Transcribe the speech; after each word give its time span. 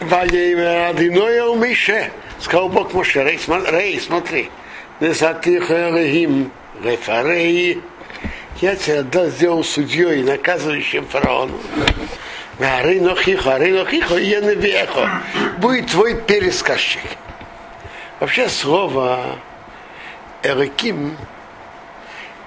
Ваейверадиноя 0.00 1.44
у 1.46 1.56
Мише. 1.56 2.10
Сказал 2.40 2.68
Бог 2.68 2.92
Моше, 2.92 3.24
Рей, 3.24 3.38
смотри, 3.38 3.98
смотри. 4.00 4.50
Рефарей. 6.82 7.82
Я 8.60 8.76
тебя 8.76 9.02
да, 9.02 9.28
сделал 9.28 9.64
судьей, 9.64 10.22
наказывающим 10.22 11.06
фараону. 11.06 11.58
Аринохихо, 12.58 13.54
Аринохихо, 13.54 14.14
Яневехо. 14.14 15.22
Будет 15.58 15.90
твой 15.90 16.14
пересказчик. 16.14 17.02
Вообще 18.18 18.48
слово 18.48 19.38
Эреким 20.42 21.16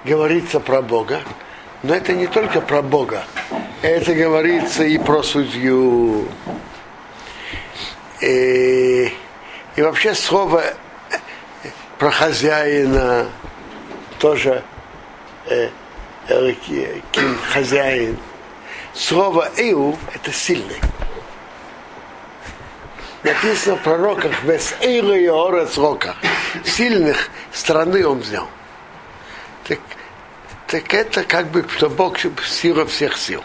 говорится 0.04 0.60
про 0.60 0.82
Бога, 0.82 1.22
но 1.84 1.94
это 1.94 2.14
не 2.14 2.26
только 2.26 2.60
про 2.62 2.82
Бога, 2.82 3.24
это 3.84 4.16
говорится 4.16 4.84
и 4.84 4.98
про 4.98 5.22
судью. 5.22 6.28
И, 8.22 9.14
и 9.76 9.82
вообще 9.82 10.14
слово 10.14 10.64
про 11.98 12.12
хозяина 12.12 13.28
тоже 14.20 14.64
э, 15.48 15.70
ким 17.12 17.38
хозяин. 17.52 18.18
Слово 18.94 19.50
Эу 19.58 19.98
это 20.14 20.32
сильный. 20.32 20.80
Написано 23.24 23.76
в 23.76 23.84
пророках 23.84 24.44
Вес 24.44 24.76
Эйру 24.82 25.14
и 25.14 25.28
Орец 25.28 25.78
Рока. 25.78 26.16
Сильных 26.64 27.30
страны 27.52 28.06
он 28.08 28.20
взял. 28.20 28.48
Так, 29.68 29.80
так 30.68 30.94
это 30.94 31.24
как 31.24 31.48
бы, 31.48 31.66
что 31.76 31.90
Бог 31.90 32.18
сила 32.46 32.86
всех 32.86 33.18
сил. 33.18 33.44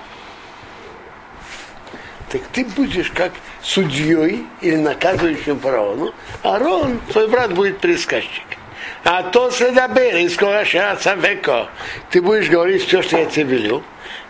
Так 2.31 2.43
ты 2.53 2.65
будешь 2.65 3.11
как 3.11 3.33
судьей 3.65 4.47
или 4.61 4.77
наказывающим 4.77 5.59
фараону, 5.59 6.15
а 6.43 6.59
Рон, 6.59 7.01
твой 7.11 7.29
брат, 7.29 7.53
будет 7.53 7.81
пересказчик. 7.81 8.45
А 9.03 9.23
то 9.23 9.51
следабер, 9.51 10.17
из 10.17 10.35
скорощаться 10.35 11.15
веко. 11.15 11.69
Ты 12.11 12.23
будешь 12.23 12.49
говорить 12.49 12.87
все, 12.87 13.03
что 13.03 13.19
я 13.19 13.27
тебе 13.27 13.57
велю. 13.57 13.83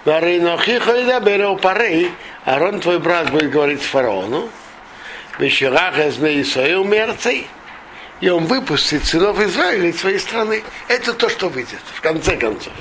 Варинохихо 0.05 0.93
и 0.97 1.05
дабер 1.05 1.57
парей, 1.57 2.11
а 2.45 2.59
Рон, 2.59 2.81
твой 2.81 2.99
брат, 2.99 3.31
будет 3.31 3.51
говорить 3.51 3.83
фараону. 3.83 4.49
Вещерах 5.39 5.99
из 5.99 6.19
Исраил 6.19 6.85
мерцей. 6.85 7.47
И 8.21 8.29
он 8.29 8.47
выпустит 8.47 9.05
сынов 9.05 9.41
Израиля 9.41 9.89
из 9.89 10.01
своей 10.01 10.19
страны. 10.19 10.63
Это 10.89 11.13
то, 11.15 11.29
что 11.29 11.49
выйдет, 11.49 11.81
в 11.93 12.01
конце 12.01 12.37
концов. 12.37 12.73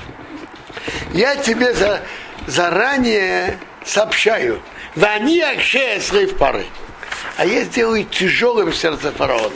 Я 1.12 1.36
тебе 1.36 1.74
за, 1.74 2.02
заранее 2.46 3.58
сообщаю. 3.84 4.60
Вани 4.94 5.40
акше 5.40 6.00
слив 6.00 6.36
пары. 6.36 6.66
А 7.36 7.44
я 7.44 7.64
сделаю 7.64 8.04
тяжелым 8.04 8.72
сердце 8.72 9.10
фараона. 9.10 9.50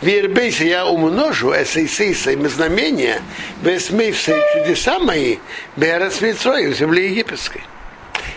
Вербейся 0.00 0.64
я 0.64 0.86
умножу 0.86 1.52
эсэйсэйса 1.52 2.30
и 2.30 2.46
знамения, 2.46 3.20
весмей 3.60 4.12
все 4.12 4.42
чудеса 4.54 4.98
мои, 4.98 5.36
берас 5.76 6.22
в 6.22 6.72
земле 6.72 7.10
египетской. 7.10 7.62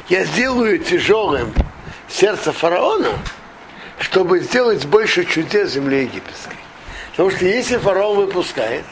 Я 0.09 0.25
сделаю 0.25 0.79
тяжелым 0.79 1.53
сердце 2.09 2.51
фараона, 2.51 3.17
чтобы 3.99 4.39
сделать 4.39 4.85
больше 4.85 5.23
чудес 5.23 5.69
в 5.69 5.73
земле 5.73 6.03
египетской. 6.03 6.57
Потому 7.11 7.31
что 7.31 7.45
если 7.45 7.77
фараон 7.77 8.17
выпускает, 8.17 8.83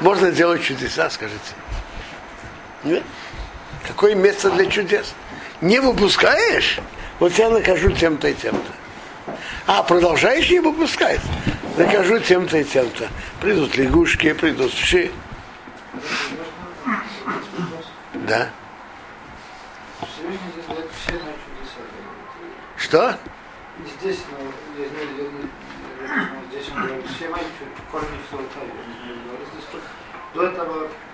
можно 0.00 0.32
делать 0.32 0.64
чудеса, 0.64 1.10
скажите. 1.10 1.38
Нет? 2.82 3.04
Какое 3.88 4.14
место 4.14 4.50
для 4.50 4.66
чудес? 4.66 5.14
Не 5.60 5.80
выпускаешь, 5.80 6.78
вот 7.18 7.32
я 7.32 7.50
накажу 7.50 7.90
тем-то 7.90 8.28
и 8.28 8.34
тем-то. 8.34 8.72
А 9.66 9.82
продолжаешь 9.82 10.48
не 10.50 10.60
выпускать, 10.60 11.20
накажу 11.76 12.20
тем-то 12.20 12.58
и 12.58 12.64
тем-то. 12.64 13.08
Придут 13.40 13.76
лягушки, 13.76 14.32
придут 14.34 14.72
вши. 14.72 15.10
Да. 18.14 18.50
Что? 22.76 23.18
Здесь, 24.00 24.18
ну, 24.30 24.52
здесь 26.50 26.64
все 27.16 27.28
мои 27.28 27.42
корни 27.90 28.18
флотали. 28.30 28.70
До 30.34 30.42
этого 30.42 30.74
они 30.74 30.84
я 30.84 30.88
корни 30.88 31.07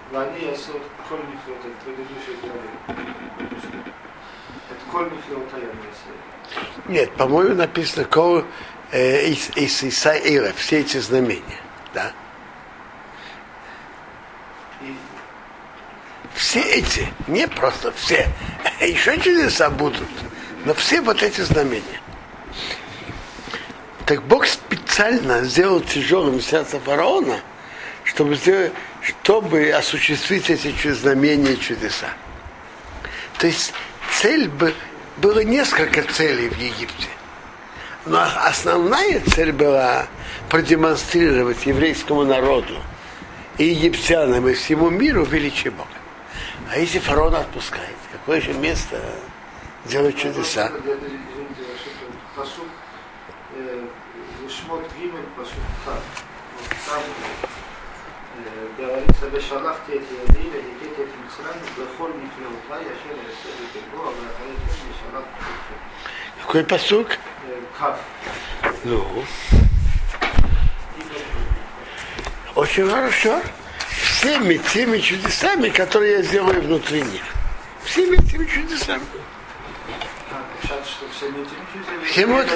флотали, 1.44 1.74
предыдущие 1.84 2.36
главы. 2.42 2.68
Это 4.70 4.90
корни 4.90 5.18
флотали. 5.28 5.68
Нет, 6.86 7.12
по-моему, 7.12 7.54
написано 7.54 8.04
кол 8.04 8.44
из 8.92 9.50
Исаира, 9.56 10.52
все 10.56 10.80
эти 10.80 10.98
знамения. 10.98 11.60
Да? 11.92 12.12
Все 16.34 16.60
эти, 16.60 17.08
не 17.26 17.48
просто 17.48 17.92
все, 17.92 18.28
еще 18.80 19.18
чудеса 19.20 19.70
будут. 19.70 20.08
Но 20.64 20.74
все 20.74 21.00
вот 21.00 21.22
эти 21.22 21.40
знамения. 21.40 22.00
Так 24.06 24.22
Бог 24.24 24.46
специально 24.46 25.42
сделал 25.44 25.80
тяжелым 25.80 26.40
сердце 26.40 26.78
фараона, 26.78 27.40
чтобы, 28.04 28.34
сделать, 28.34 28.72
чтобы 29.04 29.70
осуществить 29.70 30.48
эти 30.48 30.90
знамения 30.92 31.52
и 31.52 31.60
чудеса. 31.60 32.08
То 33.38 33.46
есть 33.46 33.74
цель 34.20 34.48
бы, 34.48 34.74
было 35.18 35.40
несколько 35.40 36.02
целей 36.02 36.48
в 36.48 36.58
Египте. 36.58 37.08
Но 38.06 38.22
основная 38.22 39.20
цель 39.20 39.52
была 39.52 40.06
продемонстрировать 40.48 41.66
еврейскому 41.66 42.24
народу 42.24 42.74
и 43.58 43.64
египтянам 43.64 44.48
и 44.48 44.54
всему 44.54 44.90
миру 44.90 45.24
величие 45.24 45.70
Бога. 45.70 45.88
А 46.70 46.78
если 46.78 46.98
фараон 46.98 47.34
отпускает, 47.34 47.96
какое 48.12 48.40
же 48.40 48.52
место 48.54 49.00
делать 49.84 50.16
чудеса. 50.16 50.70
Шмот 54.46 54.82
Гимель, 54.96 55.26
посуд 55.36 55.54
Там 55.84 57.02
говорится, 58.78 59.26
Бешалахте 59.28 59.94
эти 59.94 60.30
Адиля, 60.30 60.60
Дикет 60.62 60.98
эти 60.98 61.16
Мицрами, 61.22 61.62
Бехоль 61.76 62.12
Мифлеута, 62.14 62.80
Яшер 62.80 63.18
Эсер 63.28 63.82
Бего, 63.92 64.08
Абрахалет 64.08 64.58
Бешалахте 64.88 65.28
Какой 66.44 66.64
посук? 66.64 67.08
Кав. 67.78 67.98
Ну. 68.84 69.24
Очень 72.54 72.88
хорошо. 72.88 73.40
Всеми 73.88 74.56
теми 74.72 74.98
чудесами, 74.98 75.68
которые 75.68 76.18
я 76.18 76.22
сделаю 76.22 76.60
внутри 76.62 77.02
них. 77.02 77.22
Всеми 77.84 78.16
теми 78.16 78.46
чудесами. 78.46 79.02
Всеми 82.06 82.32
вот, 82.32 82.46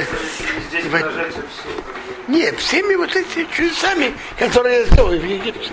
нет, 2.28 2.58
всеми 2.58 2.94
вот 2.94 3.14
этими 3.14 3.46
чудесами, 3.52 4.14
которые 4.38 4.80
я 4.80 4.84
сделаю 4.86 5.20
в 5.20 5.24
Египте. 5.24 5.70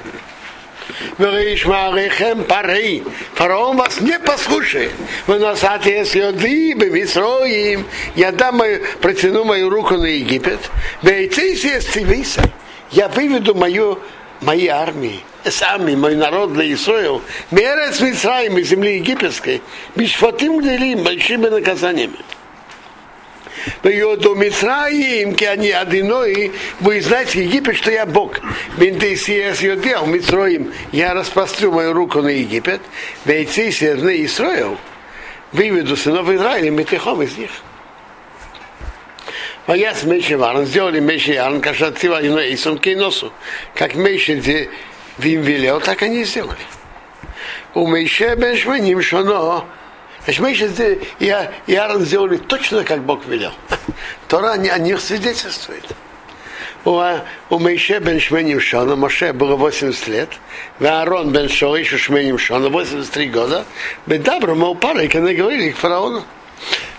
Вишмарихем 1.18 2.44
парей. 2.44 3.04
Фараон 3.34 3.78
вас 3.78 4.02
не 4.02 4.20
послушает. 4.20 4.92
Вы 5.28 5.40
носате 5.40 6.06
с 6.06 6.16
йодлибы, 6.16 6.90
мисроим. 6.90 7.86
Я 8.16 8.32
дам 8.32 8.58
мою, 8.58 8.82
протяну 9.02 9.44
мою 9.44 9.70
руку 9.70 9.96
на 9.96 10.06
Египет. 10.06 10.60
Я 12.92 13.08
выведу 13.10 13.56
мою, 13.56 14.00
мои 14.42 14.68
армии 14.68 15.24
сами, 15.52 15.96
мой 15.96 16.16
народ 16.16 16.54
для 16.54 16.74
Исраил, 16.74 17.22
мерец 17.52 18.00
Мицраим 18.00 18.58
из 18.58 18.70
земли 18.70 18.96
египетской, 18.96 19.62
бишфатим 19.96 20.62
делим, 20.62 21.04
большими 21.04 21.48
наказаниями. 21.48 22.18
До 23.84 24.36
Мицраим, 24.36 25.36
они 25.50 25.72
одиной, 25.72 26.52
вы 26.80 27.02
знаете, 27.02 27.44
Египет, 27.44 27.78
что 27.78 27.92
я 27.92 28.06
Бог. 28.06 28.40
Бентейсиес 28.78 29.62
Йодел, 29.62 30.06
Мицраим, 30.06 30.74
я 30.92 31.14
распрострю 31.14 31.72
мою 31.72 31.94
руку 31.94 32.22
на 32.22 32.30
Египет, 32.30 32.82
Бейцейсиес 33.26 34.02
на 34.02 34.24
Исраил, 34.24 34.78
выведу 35.52 35.96
сынов 35.96 36.30
Израиля, 36.30 36.72
метехом 36.72 37.22
из 37.22 37.38
них. 37.38 37.52
Ваяс 39.68 40.04
Меши 40.04 40.38
Варн, 40.38 40.66
сделали 40.66 41.00
Меши 41.00 41.36
Варн, 41.36 41.60
кашатива 41.60 42.22
и 42.22 42.30
на 42.30 42.54
Исом 42.54 42.78
Кейносу, 42.78 43.34
как 43.74 43.96
Меши, 43.96 44.36
где 44.36 44.70
Вим 45.18 45.42
велел, 45.42 45.80
так 45.80 46.04
они 46.04 46.22
и 46.22 46.26
сделали. 46.26 46.58
У 47.74 47.88
Мейше 47.88 48.36
бен 48.36 48.56
Шманим 48.56 49.02
Шоно, 49.02 49.66
Значит, 50.26 50.42
мы 50.42 50.56
сейчас 50.56 50.80
и, 51.20 51.76
Аарон 51.76 52.02
сделали 52.02 52.38
точно, 52.38 52.84
как 52.84 53.04
Бог 53.04 53.26
велел. 53.28 53.52
Тора 54.28 54.54
о 54.54 54.78
них 54.80 55.00
свидетельствует. 55.00 55.86
У, 56.84 57.02
у 57.50 57.60
Мейше 57.60 58.00
бен 58.00 58.20
Шменим 58.20 58.60
Шона, 58.60 58.96
Моше 58.96 59.34
было 59.34 59.56
80 59.56 60.08
лет, 60.08 60.30
в 60.80 60.86
Аарон 60.86 61.32
бен 61.32 61.48
Шо, 61.50 61.76
еще 61.76 61.98
Шменим 61.98 62.38
Шона, 62.40 62.70
83 62.70 63.30
года, 63.30 63.66
Бедабра, 64.08 64.56
мол, 64.56 64.76
пары, 64.76 65.08
когда 65.08 65.32
говорили 65.34 65.72
к 65.72 65.78
фараону. 65.78 66.24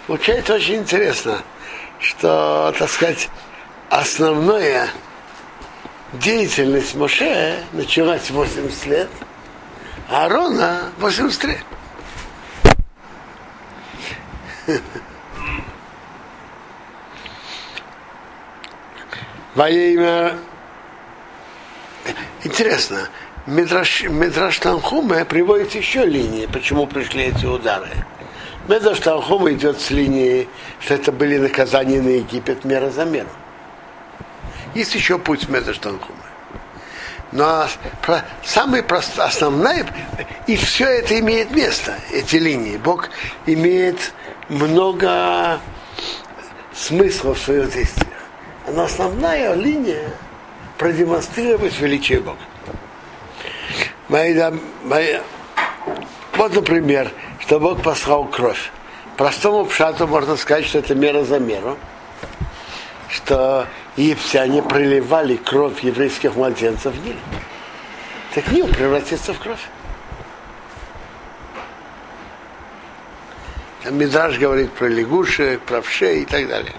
Получается 0.06 0.54
очень 0.54 0.76
интересно, 0.76 1.42
что, 2.00 2.74
так 2.78 2.90
сказать, 2.90 3.28
основная 3.90 4.88
деятельность 6.12 6.94
Моше 6.94 7.56
началась 7.72 8.30
80 8.30 8.86
лет, 8.86 9.08
а 10.08 10.24
Аарона 10.24 10.92
83. 10.98 11.56
Во 19.54 19.70
имя... 19.70 20.36
Интересно, 22.44 23.08
Медраш, 23.46 24.02
Медраш 24.04 24.58
Танхума 24.58 25.24
приводит 25.24 25.74
еще 25.74 26.04
линии, 26.04 26.46
почему 26.46 26.86
пришли 26.86 27.24
эти 27.24 27.44
удары. 27.46 27.90
Медраш 28.68 29.00
Танхума 29.00 29.52
идет 29.52 29.80
с 29.80 29.90
линии, 29.90 30.48
что 30.80 30.94
это 30.94 31.10
были 31.10 31.38
наказания 31.38 32.00
на 32.00 32.08
Египет 32.10 32.64
мера 32.64 32.90
за 32.90 33.04
меру. 33.04 33.28
Есть 34.74 34.94
еще 34.94 35.18
путь 35.18 35.48
Медраш 35.48 35.78
Танхума. 35.78 36.18
Но 37.32 37.66
про, 38.02 38.24
самый 38.44 38.82
прост, 38.82 39.18
основная, 39.18 39.86
и 40.46 40.56
все 40.56 40.86
это 40.86 41.18
имеет 41.18 41.50
место, 41.50 41.98
эти 42.12 42.36
линии. 42.36 42.76
Бог 42.76 43.10
имеет 43.46 44.12
много 44.48 45.60
смыслов 46.72 47.38
в 47.38 47.42
своих 47.42 47.72
действиях. 47.72 48.12
Но 48.68 48.84
основная 48.84 49.54
линия 49.54 50.10
продемонстрировать 50.78 51.78
величие 51.78 52.20
Бога. 52.20 52.38
Моя, 54.08 54.52
моя, 54.84 55.22
вот, 56.36 56.54
например, 56.54 57.10
что 57.40 57.58
Бог 57.58 57.82
послал 57.82 58.24
кровь. 58.26 58.70
Простому 59.16 59.64
пшату 59.64 60.06
можно 60.06 60.36
сказать, 60.36 60.66
что 60.66 60.78
это 60.78 60.94
мера 60.94 61.24
за 61.24 61.38
меру. 61.38 61.78
Что 63.08 63.66
египтяне 63.96 64.62
проливали 64.62 65.36
кровь 65.36 65.82
еврейских 65.82 66.36
младенцев 66.36 66.92
в 66.94 67.04
Ниле. 67.04 67.18
Так 68.34 68.52
Нил 68.52 68.66
превратится 68.68 69.32
в 69.32 69.38
кровь. 69.38 69.60
Мидраж 73.90 74.38
говорит 74.38 74.72
про 74.72 74.88
лягушек, 74.88 75.60
про 75.60 75.80
вшей 75.82 76.22
и 76.22 76.24
так 76.24 76.48
далее. 76.48 76.74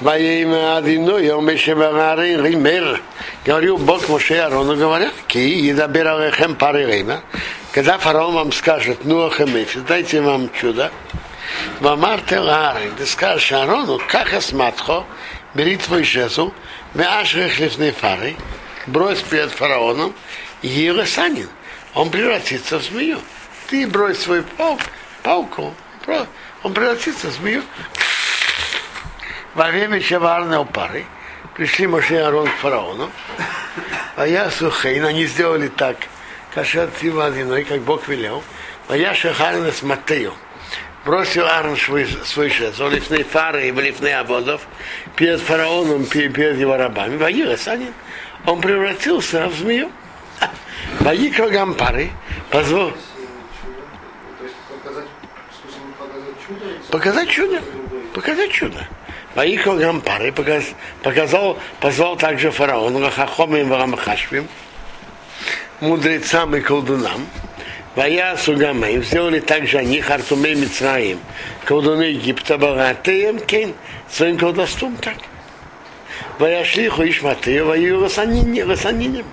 Во 0.00 0.18
имя 0.18 0.76
Адино, 0.76 1.16
я 1.18 1.36
умешеварин 1.36 2.44
ример. 2.44 3.00
Говорил 3.44 3.78
Бог 3.78 4.08
Моше 4.08 4.38
Арону, 4.38 4.76
говорят, 4.76 5.14
ки 5.26 5.38
едабер 5.38 6.08
алехем 6.08 6.54
пары 6.54 6.84
время. 6.84 7.22
Когда 7.72 7.96
фараон 7.96 8.34
вам 8.34 8.52
скажет, 8.52 9.04
ну 9.04 9.26
ахемефис, 9.26 9.82
дайте 9.88 10.20
вам 10.20 10.50
чудо. 10.52 10.90
Вамарте 11.80 12.40
ларин, 12.40 12.92
ты 12.96 13.06
скажешь 13.06 13.52
Арону, 13.52 14.00
как 14.08 14.34
асматхо, 14.34 15.04
бери 15.54 15.76
твой 15.76 16.02
жезл, 16.02 16.52
мяшрех 16.94 17.58
лифны 17.60 17.92
фары, 17.92 18.36
брось 18.86 19.22
перед 19.22 19.50
фараоном, 19.50 20.12
и 20.62 20.68
Елесанин, 20.68 21.48
он 21.94 22.10
превратится 22.10 22.78
в 22.78 22.82
змею. 22.82 23.20
Ты 23.68 23.86
брось 23.86 24.18
свой 24.18 24.42
пал, 24.42 24.78
палку, 25.26 25.74
он 26.62 26.72
превратится 26.72 27.26
в 27.26 27.32
змею. 27.32 27.64
Во 29.54 29.66
время 29.66 30.00
Шаварной 30.00 30.64
пары 30.64 31.04
пришли 31.54 31.88
Моше 31.88 32.14
и 32.14 32.18
Арон 32.18 32.46
к 32.46 32.54
фараону, 32.60 33.10
а 34.14 34.24
я 34.24 34.50
сухейн, 34.50 35.04
они 35.04 35.26
сделали 35.26 35.66
так, 35.66 35.96
кашат 36.54 36.90
Ивадиной, 37.02 37.64
как 37.64 37.80
Бог 37.80 38.06
велел, 38.06 38.44
а 38.88 38.96
я 38.96 39.14
шахарна 39.14 39.72
с 39.72 39.82
Матею. 39.82 40.32
Бросил 41.04 41.44
Аарон 41.46 41.76
свой, 41.76 42.06
свой 42.24 42.50
жезл, 42.50 42.88
лифны 42.88 43.24
фары 43.24 43.68
и 43.68 43.72
лифны 43.72 44.12
аводов 44.12 44.60
перед 45.16 45.40
фараоном, 45.40 46.04
перед 46.06 46.56
его 46.58 46.76
рабами. 46.76 47.16
Воилась 47.16 47.66
они. 47.66 47.90
Он 48.44 48.60
превратился 48.60 49.48
в 49.48 49.54
змею. 49.54 49.90
Ваикро 51.00 51.48
Гампары 51.48 52.10
позвал... 52.50 52.92
Показать 56.96 57.28
чудо. 57.28 57.60
Показать 58.14 58.50
чудо. 58.52 58.88
Поехал 59.34 59.76
Гампары, 59.76 60.32
показал, 61.02 61.58
позвал 61.78 62.16
также 62.16 62.50
фараона, 62.50 63.10
Хахомим 63.10 63.68
Варамахашвим, 63.68 64.48
мудрецам 65.82 66.56
и 66.56 66.62
колдунам, 66.62 67.26
Вая 67.96 68.34
Сугамаим, 68.38 69.04
сделали 69.04 69.40
также 69.40 69.76
они 69.76 70.00
Хартумей 70.00 70.54
Мицраим, 70.54 71.20
колдуны 71.66 72.04
Египта, 72.04 72.56
Багатеем, 72.56 73.40
Кен, 73.40 73.74
своим 74.10 74.38
колдовством 74.38 74.96
так. 74.96 75.18
Вая 76.38 76.64
Шлиху 76.64 77.06
Ишматею, 77.06 77.66
Ваю 77.66 78.00
Расаниним. 78.04 79.26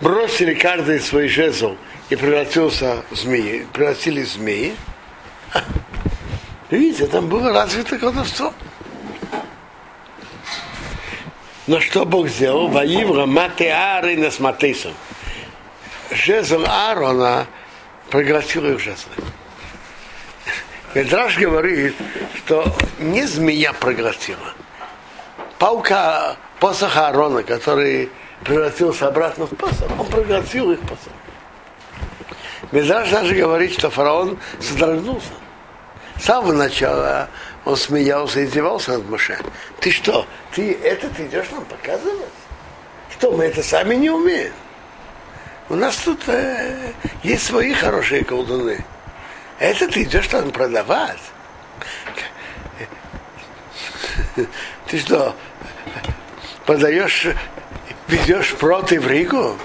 Бросили 0.00 0.54
каждый 0.54 0.98
свой 0.98 1.28
жезл 1.28 1.76
и 2.10 2.16
превратился 2.16 3.04
в 3.12 3.14
змеи, 3.14 3.68
превратились 3.72 4.30
в 4.30 4.32
змеи. 4.32 4.74
Видите, 6.70 7.06
там 7.06 7.28
было 7.28 7.52
развито 7.52 7.98
колдовство. 7.98 8.52
Но 11.66 11.80
что 11.80 12.04
Бог 12.04 12.28
сделал? 12.28 12.68
Ваивра 12.68 13.26
Матеары 13.26 14.16
на 14.16 14.30
Сматейсом. 14.30 14.92
Жезл 16.10 16.64
Аарона 16.66 17.46
проглотил 18.10 18.66
их 18.66 18.78
жезлы. 18.78 19.12
Медраж 20.94 21.36
говорит, 21.38 21.94
что 22.36 22.72
не 22.98 23.26
змея 23.26 23.72
проглотила. 23.72 24.54
Паука 25.58 26.36
посоха 26.60 27.08
Аарона, 27.08 27.42
который 27.42 28.10
превратился 28.44 29.08
обратно 29.08 29.46
в 29.46 29.50
посох, 29.50 29.90
он 29.98 30.06
проглотил 30.06 30.70
их 30.72 30.80
посох. 30.80 31.12
Медраж 32.72 33.10
даже 33.10 33.34
говорит, 33.34 33.72
что 33.72 33.90
фараон 33.90 34.38
содрогнулся. 34.60 35.30
С 36.18 36.24
самого 36.24 36.52
начала 36.52 37.28
он 37.64 37.76
смеялся 37.76 38.40
и 38.40 38.44
издевался 38.44 38.92
над 38.92 39.08
Моше. 39.08 39.38
Ты 39.80 39.90
что, 39.90 40.26
ты 40.54 40.72
это 40.82 41.08
ты 41.10 41.26
идешь 41.26 41.50
нам 41.50 41.64
показывать? 41.64 42.30
Что, 43.10 43.32
мы 43.32 43.44
это 43.44 43.62
сами 43.62 43.94
не 43.94 44.10
умеем? 44.10 44.52
У 45.68 45.74
нас 45.74 45.96
тут 45.96 46.28
э, 46.28 46.92
есть 47.22 47.46
свои 47.46 47.72
хорошие 47.72 48.24
колдуны. 48.24 48.84
Это 49.58 49.88
ты 49.88 50.02
идешь 50.04 50.28
там 50.28 50.50
продавать? 50.50 51.18
Ты 54.86 54.98
что, 54.98 55.34
подаешь, 56.66 57.26
везешь 58.06 58.54
проты 58.54 59.00
в 59.00 59.08
Ригу? 59.08 59.58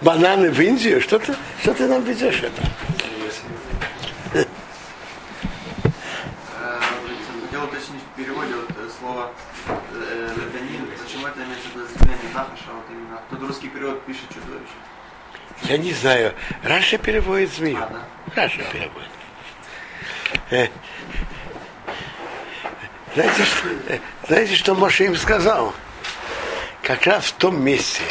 Бананы 0.00 0.50
в 0.50 0.60
Индию? 0.60 1.00
Что 1.00 1.18
ты, 1.18 1.34
что 1.62 1.72
ты 1.72 1.86
нам 1.86 2.02
везешь 2.04 2.42
это? 2.42 2.62
Тут 13.30 13.40
русский 13.48 13.68
перевод 13.68 14.04
пишет 14.04 14.28
чудовище. 14.28 14.74
Я 15.62 15.78
не 15.78 15.92
знаю. 15.92 16.34
Раши 16.62 16.98
переводит 16.98 17.52
змею. 17.52 17.78
А, 17.80 17.88
да? 17.88 18.42
Раши 18.42 18.62
переводит. 18.72 19.10
Э, 20.50 20.68
знаете, 23.14 23.44
что, 23.44 23.68
э, 23.88 23.98
знаете, 24.26 24.54
что 24.56 24.74
Моше 24.74 25.06
им 25.06 25.16
сказал? 25.16 25.72
Как 26.82 27.06
раз 27.06 27.26
в 27.26 27.32
том 27.34 27.62
месте, 27.62 28.02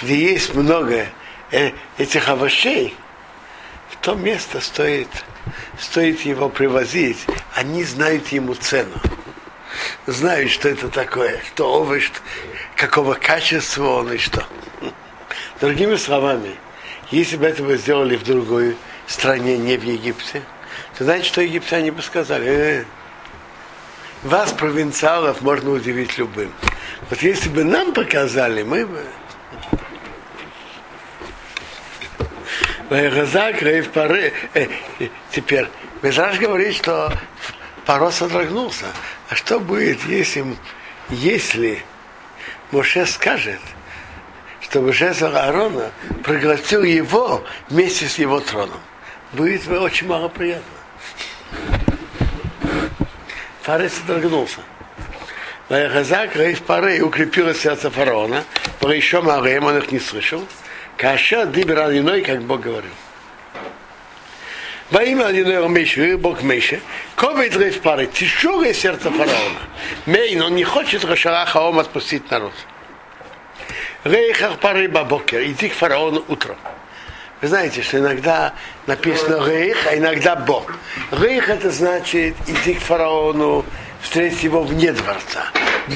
где 0.00 0.16
есть 0.16 0.54
много 0.54 1.06
э, 1.50 1.72
этих 1.98 2.28
овощей, 2.28 2.94
в 2.98 3.01
то 4.02 4.14
место 4.14 4.60
стоит, 4.60 5.08
стоит 5.78 6.20
его 6.22 6.48
привозить. 6.48 7.24
Они 7.54 7.84
знают 7.84 8.28
ему 8.28 8.54
цену. 8.54 9.00
Знают, 10.06 10.50
что 10.50 10.68
это 10.68 10.88
такое, 10.88 11.40
что 11.46 11.72
овощ, 11.72 12.10
какого 12.76 13.14
качества 13.14 14.00
он 14.00 14.12
и 14.12 14.18
что. 14.18 14.44
Другими 15.60 15.96
словами, 15.96 16.56
если 17.10 17.36
бы 17.36 17.46
это 17.46 17.76
сделали 17.76 18.16
в 18.16 18.24
другой 18.24 18.76
стране, 19.06 19.56
не 19.56 19.76
в 19.76 19.84
Египте, 19.84 20.42
то 20.98 21.04
знаете, 21.04 21.26
что 21.26 21.40
египтяне 21.40 21.92
бы 21.92 22.02
сказали? 22.02 22.46
Э, 22.48 22.84
вас, 24.24 24.52
провинциалов, 24.52 25.42
можно 25.42 25.70
удивить 25.70 26.18
любым. 26.18 26.52
Вот 27.08 27.22
если 27.22 27.48
бы 27.48 27.64
нам 27.64 27.94
показали, 27.94 28.62
мы 28.62 28.84
бы... 28.84 29.00
Газак, 32.92 33.62
Рейв 33.62 33.90
Пары. 33.90 34.32
Э, 34.54 34.66
теперь, 35.30 35.66
Межраж 36.02 36.38
говорит, 36.38 36.76
что 36.76 37.12
Паро 37.86 38.10
содрогнулся. 38.10 38.86
А 39.30 39.34
что 39.34 39.58
будет, 39.58 40.04
если, 40.04 40.44
если 41.08 41.82
Моше 42.70 43.06
скажет, 43.06 43.60
чтобы 44.60 44.92
жезл 44.92 45.34
Аарона 45.34 45.90
проглотил 46.22 46.82
его 46.82 47.44
вместе 47.70 48.06
с 48.06 48.18
его 48.18 48.40
троном. 48.40 48.80
Будет 49.32 49.66
очень 49.68 50.06
мало 50.06 50.28
приятно. 50.28 50.62
Фараон 53.62 53.90
содрогнулся. 53.90 54.60
Ваяхазак 55.68 56.36
Раив 56.36 56.60
Пары 56.62 57.00
укрепило 57.00 57.54
сердце 57.54 57.90
фараона, 57.90 58.44
по 58.80 58.88
еще 58.88 59.22
Мареем 59.22 59.64
он 59.64 59.78
их 59.78 59.90
не 59.92 60.00
слышал. 60.00 60.46
Каша 61.02 61.46
дибер 61.46 61.80
иной, 61.98 62.20
как 62.22 62.42
Бог 62.42 62.60
говорил. 62.60 62.92
Во 64.92 65.02
имя 65.02 65.26
Адиной 65.26 65.68
Меши, 65.68 66.16
Бог 66.16 66.44
Меши, 66.44 66.80
ковид 67.16 67.56
Раив 67.56 67.80
Пары, 67.80 68.06
тяжелое 68.06 68.72
сердце 68.72 69.10
фараона. 69.10 69.58
Мейн, 70.06 70.40
он 70.42 70.54
не 70.54 70.62
хочет 70.62 71.04
Рашараха 71.04 71.56
Ом 71.56 71.80
отпустить 71.80 72.30
народ. 72.30 72.52
Рейхах 74.04 74.60
Пары 74.60 74.88
Бабокер, 74.88 75.42
иди 75.42 75.70
к 75.70 75.74
фараону 75.74 76.24
утром. 76.28 76.56
Вы 77.40 77.48
знаете, 77.48 77.82
что 77.82 77.98
иногда 77.98 78.52
написано 78.86 79.44
Рейх, 79.44 79.84
а 79.88 79.96
иногда 79.96 80.36
Бог. 80.36 80.72
Рейх 81.10 81.48
это 81.48 81.72
значит 81.72 82.36
идти 82.46 82.74
к 82.74 82.78
фараону, 82.78 83.64
встретить 84.00 84.44
его 84.44 84.62
вне 84.62 84.92
дворца. 84.92 85.46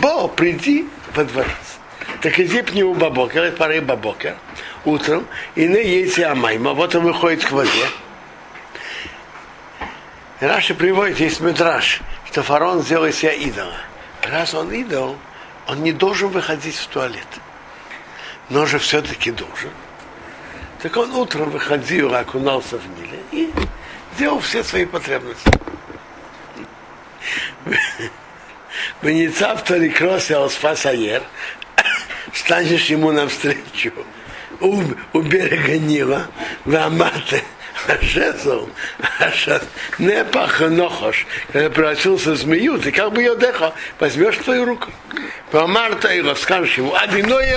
Бог, 0.02 0.34
приди 0.34 0.88
во 1.14 1.22
дворец. 1.22 1.78
Так 2.22 2.40
иди 2.40 2.62
к 2.62 2.72
нему 2.72 2.94
бабокер, 2.94 3.44
это 3.44 3.56
пары 3.56 3.80
бабокер, 3.80 4.34
утром, 4.86 5.26
и 5.54 5.68
на 5.68 5.76
яйце 5.76 6.24
амайма, 6.24 6.72
вот 6.72 6.94
он 6.94 7.04
выходит 7.04 7.44
к 7.44 7.50
воде. 7.52 7.88
Раши 10.40 10.74
приводит, 10.74 11.18
есть 11.20 11.40
медраж, 11.40 12.00
что 12.26 12.42
фараон 12.42 12.82
сделал 12.82 13.10
себя 13.12 13.32
идола. 13.32 13.76
Раз 14.22 14.54
он 14.54 14.72
идол, 14.72 15.16
он 15.66 15.82
не 15.82 15.92
должен 15.92 16.28
выходить 16.28 16.76
в 16.76 16.86
туалет. 16.88 17.26
Но 18.48 18.66
же 18.66 18.78
все-таки 18.78 19.30
должен. 19.30 19.70
Так 20.82 20.96
он 20.96 21.12
утром 21.14 21.50
выходил, 21.50 22.14
окунался 22.14 22.78
в 22.78 22.86
Ниле 22.98 23.18
и 23.32 23.50
делал 24.18 24.40
все 24.40 24.62
свои 24.62 24.84
потребности. 24.84 25.50
Венецав 29.02 29.64
Толикрос 29.64 30.30
Алсфасаер, 30.30 31.22
станешь 32.32 32.86
ему 32.86 33.10
навстречу 33.10 33.92
у, 34.60 34.82
у 35.12 35.20
берега 35.20 35.78
Нила, 35.78 36.26
в 36.64 36.74
Амате, 36.74 37.42
Ашезл, 37.88 38.68
Ашаз, 39.18 39.62
Непах 39.98 40.60
Нохош, 40.60 41.26
когда 41.52 41.70
превратился 41.70 42.32
в 42.32 42.36
змею, 42.36 42.78
ты 42.78 42.90
как 42.90 43.12
бы 43.12 43.22
ее 43.22 43.36
дехал, 43.36 43.72
возьмешь 43.98 44.36
твою 44.38 44.64
руку. 44.64 44.90
Помарта 45.50 46.08
и 46.08 46.34
скажешь 46.34 46.76
ему, 46.78 46.94
Адиной 46.94 47.48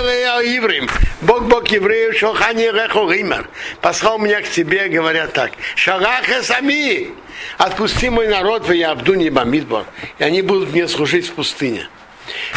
евреям, 0.53 0.87
Бог 1.21 1.47
Бог 1.47 1.67
евреев, 1.69 2.17
Шохани 2.17 2.65
Рехо 2.65 3.11
Ример, 3.11 3.49
послал 3.81 4.19
меня 4.19 4.41
к 4.41 4.49
тебе, 4.49 4.87
говоря 4.89 5.27
так, 5.27 5.51
Шарахе 5.75 6.43
сами, 6.43 7.09
отпусти 7.57 8.09
мой 8.09 8.27
народ 8.27 8.67
в 8.67 8.71
Явдуне 8.71 9.31
Бамидбор, 9.31 9.85
и 10.19 10.23
они 10.23 10.41
будут 10.41 10.71
мне 10.71 10.87
служить 10.87 11.27
в 11.27 11.33
пустыне. 11.33 11.87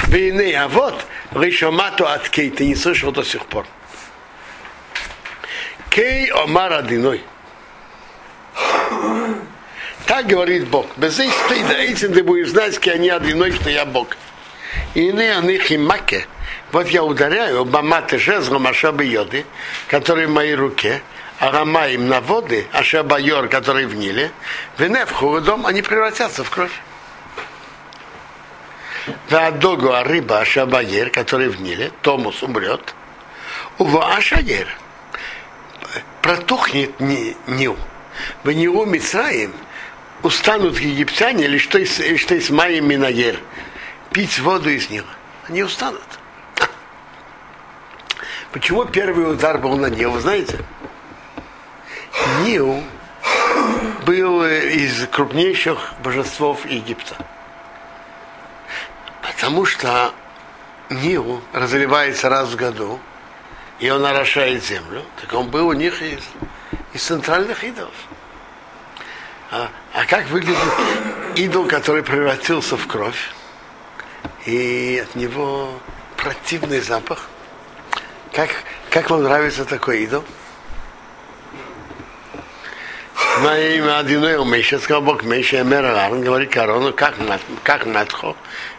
Войны, 0.09 0.55
а 0.55 0.69
вот 0.69 1.07
Ришомату 1.33 2.07
от 2.07 2.29
Кей, 2.29 2.51
ты 2.51 2.67
не 2.67 2.75
слышал 2.75 3.11
до 3.11 3.25
сих 3.25 3.47
пор. 3.47 3.67
Кей 5.93 6.31
Омар 6.31 6.73
Адиной. 6.73 7.23
Так 10.07 10.27
говорит 10.27 10.67
Бог. 10.69 10.87
Без 10.97 11.19
этим 11.21 12.15
ты 12.15 12.25
будешь 12.25 12.49
знать, 12.49 12.77
что 12.77 12.93
они 12.93 13.11
одиной, 13.11 13.53
что 13.53 13.69
я 13.69 13.85
Бог. 13.85 14.17
И 14.95 15.13
не 15.13 15.29
они 15.29 15.59
химаке. 15.59 16.27
Вот 16.73 16.89
я 16.89 17.05
ударяю 17.05 17.67
баматы 17.67 18.19
жезлом 18.19 18.67
Ашаба 18.67 19.05
Йоды, 19.05 19.45
который 19.89 20.25
в 20.25 20.31
моей 20.31 20.55
руке, 20.55 21.03
а 21.39 21.51
рамаем 21.51 22.09
на 22.09 22.23
воды, 22.23 22.67
Ашаба 22.73 23.21
Йор, 23.21 23.49
который 23.49 23.85
в 23.85 23.95
Ниле, 23.95 24.31
в 24.79 25.13
холодом, 25.13 25.67
они 25.67 25.83
превратятся 25.83 26.43
в 26.43 26.49
кровь. 26.49 26.73
Вадогу 29.29 29.93
а 29.93 30.05
рыба 30.05 30.39
Ашабаер, 30.39 31.11
который 31.11 31.51
в 31.51 31.61
Ниле, 31.61 31.91
Томус 32.01 32.43
умрет. 32.43 32.95
Ува 33.77 34.15
Ашаер 34.17 34.69
протухнет 36.23 36.99
Нил. 37.01 37.77
В 38.45 38.51
Нилу 38.51 38.87
Мицраим 38.87 39.53
устанут 40.23 40.79
египтяне, 40.79 41.45
или 41.45 41.59
что 41.59 41.79
из, 41.79 41.95
что 42.21 42.35
из 42.35 42.49
Майя 42.49 42.81
Минагер, 42.81 43.39
пить 44.13 44.39
воду 44.39 44.71
из 44.71 44.89
Нила. 44.89 45.09
Они 45.49 45.63
устанут. 45.63 46.03
Почему 48.53 48.85
первый 48.85 49.33
удар 49.33 49.59
был 49.59 49.77
на 49.77 49.87
Нил, 49.87 50.13
вы 50.13 50.21
знаете? 50.21 50.59
Нил 52.45 52.83
был 54.07 54.45
из 54.45 55.07
крупнейших 55.09 55.95
божествов 56.05 56.67
Египта. 56.67 57.17
Потому 59.23 59.65
что 59.65 60.13
Нил 60.91 61.43
разливается 61.53 62.29
раз 62.29 62.51
в 62.51 62.57
году, 62.57 63.01
и 63.83 63.91
он 63.91 64.07
орошает 64.07 64.65
землю, 64.65 65.03
так 65.21 65.35
он 65.35 65.49
был 65.49 65.67
у 65.67 65.73
них 65.73 66.01
из, 66.03 66.21
из 66.93 67.03
центральных 67.03 67.65
идолов. 67.65 67.93
А, 69.51 69.69
а 69.93 70.05
как 70.07 70.29
выглядит 70.29 70.57
идол, 71.35 71.67
который 71.67 72.05
превратился 72.05 72.77
в 72.77 72.87
кровь, 72.87 73.31
и 74.47 75.03
от 75.03 75.17
него 75.17 75.69
противный 76.17 76.81
запах? 76.81 77.27
Как, 78.33 78.51
как 78.89 79.11
вам 79.11 79.25
нравится 79.25 79.65
такой 79.65 80.05
идол? 80.05 80.25
На 83.43 83.59
имя 83.59 83.99
Адиной 83.99 84.45
Меша, 84.45 84.79
сказал 84.79 85.03
Бог 85.03 85.25
Меша, 85.25 85.65
Мераран, 85.65 86.23
говорит 86.23 86.53
Корону, 86.53 86.93
как, 86.93 87.17
как 87.65 87.87
Матхо, 87.87 88.37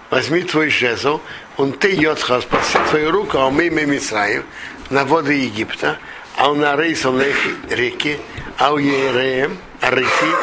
возьми 0.10 0.44
твой 0.44 0.70
жезл, 0.70 1.20
он 1.58 1.74
ты 1.74 1.94
йотха, 1.94 2.40
спаси 2.40 2.78
твою 2.90 3.12
руку, 3.12 3.38
а 3.38 3.50
мы 3.50 3.70
Мицраим, 3.70 4.46
на 4.90 5.06
воды 5.06 5.34
Египта, 5.34 5.98
а 6.38 6.52
он 6.52 6.60
на 6.60 6.76
рейсом 6.76 7.22
реки, 7.70 8.20
а 8.58 8.74
у 8.74 8.78
Ереем, 8.78 9.58
а 9.82 9.92
реки, 9.92 10.36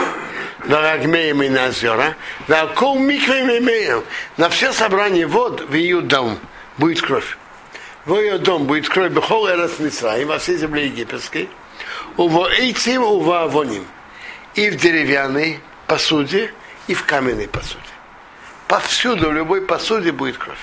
Варагмеем 0.66 1.42
и 1.42 1.48
на 1.48 1.68
озера, 1.68 2.16
Вакол 2.46 2.98
миквем 2.98 3.48
имеем. 3.50 4.04
На 4.36 4.48
все 4.48 4.72
собрания 4.72 5.26
вод 5.26 5.62
в 5.62 5.74
ее 5.74 6.00
дом 6.00 6.38
будет 6.78 7.00
кровь. 7.02 7.36
В 8.04 8.16
ее 8.16 8.38
дом 8.38 8.64
будет 8.64 8.88
кровь 8.88 9.12
Бехол 9.12 9.48
Эрес 9.48 9.78
Мицраим, 9.78 10.28
во 10.28 10.38
всей 10.38 10.56
земле 10.56 10.86
египетской, 10.86 11.48
у 12.16 12.28
эйцим, 12.46 13.02
у 13.02 13.20
вавоним. 13.20 13.86
И 14.54 14.68
в 14.70 14.76
деревянной 14.76 15.60
посуде, 15.86 16.52
и 16.86 16.94
в 16.94 17.04
каменной 17.04 17.46
посуде. 17.46 17.80
Повсюду, 18.66 19.30
в 19.30 19.32
любой 19.32 19.62
посуде 19.62 20.12
будет 20.12 20.38
кровь. 20.38 20.58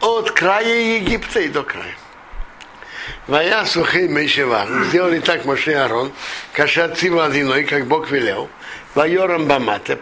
От 0.00 0.30
края 0.30 0.96
Египта 0.98 1.40
и 1.40 1.48
до 1.48 1.62
края. 1.62 1.96
Вая 3.26 3.64
сухей 3.64 4.08
Мешева. 4.08 4.66
Сделали 4.86 5.18
так 5.18 5.44
Моше 5.44 5.74
Арон, 5.74 6.12
каша 6.52 6.88
цива 6.88 7.26
одиной, 7.26 7.64
как 7.64 7.86
Бог 7.86 8.10
велел. 8.10 8.48
Вайорам 8.94 9.46
Бамате 9.46 9.98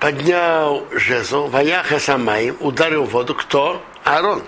поднял 0.00 0.86
жезл, 0.92 1.46
Ваяха 1.46 1.98
Самаим, 1.98 2.56
ударил 2.60 3.04
воду. 3.04 3.34
Кто? 3.34 3.82
Арон. 4.04 4.42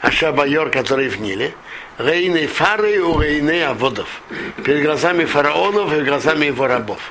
А 0.00 0.10
Шабайор, 0.10 0.70
который 0.70 1.08
в 1.08 1.20
Ниле, 1.20 1.54
Рейны 1.98 2.46
фары 2.46 3.00
у 3.00 3.20
Рейны 3.20 3.64
Аводов. 3.64 4.22
Перед 4.64 4.84
глазами 4.84 5.24
фараонов 5.24 5.92
и 5.92 6.02
глазами 6.02 6.46
его 6.46 6.66
рабов. 6.66 7.10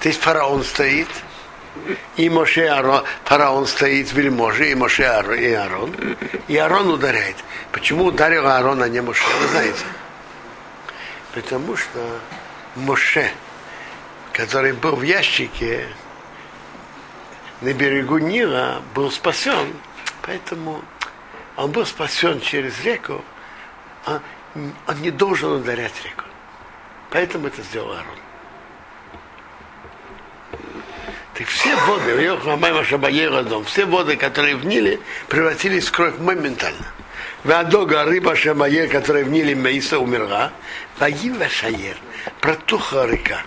То 0.00 0.08
есть 0.08 0.20
фараон 0.20 0.64
стоит, 0.64 1.08
и 2.16 2.28
Моше 2.28 2.66
Арон, 2.66 3.04
фараон 3.24 3.66
стоит 3.66 4.12
вельможи, 4.12 4.70
и 4.70 4.74
Моше 4.74 5.04
Арон, 5.04 5.34
и 5.38 5.52
Арон, 5.52 5.94
и 6.48 6.56
Арон 6.56 6.90
ударяет. 6.90 7.36
Почему 7.72 8.06
ударил 8.06 8.46
Аарон, 8.46 8.82
а 8.82 8.88
не 8.88 9.00
Моше? 9.00 9.24
Вы 9.40 9.48
знаете? 9.48 9.84
Потому 11.34 11.76
что 11.76 12.20
Моше, 12.74 13.30
который 14.32 14.72
был 14.72 14.96
в 14.96 15.02
ящике 15.02 15.86
на 17.60 17.72
берегу 17.72 18.18
Нила, 18.18 18.82
был 18.94 19.10
спасен. 19.10 19.74
Поэтому 20.22 20.82
он 21.56 21.70
был 21.72 21.86
спасен 21.86 22.40
через 22.40 22.82
реку, 22.84 23.24
а 24.06 24.20
он 24.86 25.02
не 25.02 25.10
должен 25.10 25.52
ударять 25.52 25.94
реку. 26.04 26.24
Поэтому 27.10 27.48
это 27.48 27.62
сделал 27.62 27.92
Аарон. 27.92 28.18
Так 31.34 31.46
все 31.46 31.67
воды, 31.86 33.64
все 33.64 33.84
воды, 33.84 34.16
которые 34.16 34.56
в 34.56 34.64
Ниле, 34.64 35.00
превратились 35.28 35.88
в 35.88 35.92
кровь 35.92 36.18
моментально. 36.18 36.86
Вадога 37.44 38.04
рыба 38.04 38.34
Шамаер, 38.34 38.88
которая 38.88 39.24
в 39.24 39.30
Ниле 39.30 39.54
Мейса 39.54 39.98
умерла, 39.98 40.52
Ваива 40.98 41.48
Шаер, 41.48 41.96
протухла 42.40 43.06
река. 43.06 43.42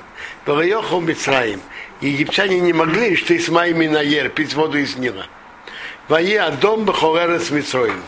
Ваехал 0.46 1.02
Мицраим. 1.02 1.62
Египтяне 2.00 2.60
не 2.60 2.74
могли, 2.74 3.16
что 3.16 3.34
из 3.34 3.48
Майми 3.50 3.88
Наер, 3.88 4.30
пить 4.30 4.54
воду 4.56 4.80
из 4.80 4.96
Нила. 4.96 5.28
Вае 6.08 6.42
Адом 6.42 6.86
Бахоререс 6.86 7.52
Мицроим. 7.52 8.02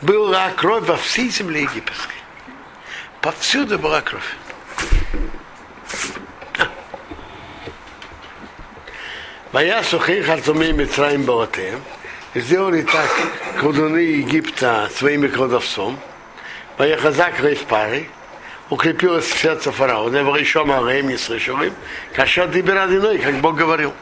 Была 0.00 0.50
кровь 0.50 0.84
во 0.86 0.96
всей 0.96 1.28
земле 1.30 1.62
египетской. 1.62 2.16
Повсюду 3.20 3.78
была 3.78 4.00
кровь. 4.00 4.36
Вая 9.52 9.82
сухих 9.82 10.30
арцумей 10.30 10.72
Митраим 10.72 11.24
Балатеем. 11.24 11.82
Сделали 12.34 12.80
так 12.80 13.10
колдуны 13.60 13.98
Египта 13.98 14.88
своими 14.96 15.28
колдовством. 15.28 16.00
Вая 16.78 16.96
хазак 16.96 17.38
в 17.38 17.64
парой 17.66 18.08
укрепилось 18.70 19.26
в 19.26 19.38
сердце 19.38 19.70
фараона, 19.70 20.16
его 20.16 20.34
еще 20.38 20.64
Мараем 20.64 21.08
не 21.08 21.18
слышал 21.18 21.60
им, 21.60 21.74
кашот 22.14 22.50
дибирадиной, 22.52 23.18
как 23.18 23.34
Бог 23.42 23.56
говорил. 23.56 23.92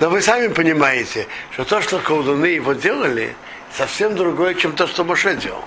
Но 0.00 0.08
вы 0.08 0.22
сами 0.22 0.48
понимаете, 0.48 1.26
что 1.52 1.66
то, 1.66 1.82
что 1.82 1.98
колдуны 1.98 2.46
его 2.46 2.72
делали, 2.72 3.36
совсем 3.76 4.16
другое, 4.16 4.54
чем 4.54 4.72
то, 4.72 4.86
что 4.86 5.04
Моше 5.04 5.36
делал. 5.36 5.64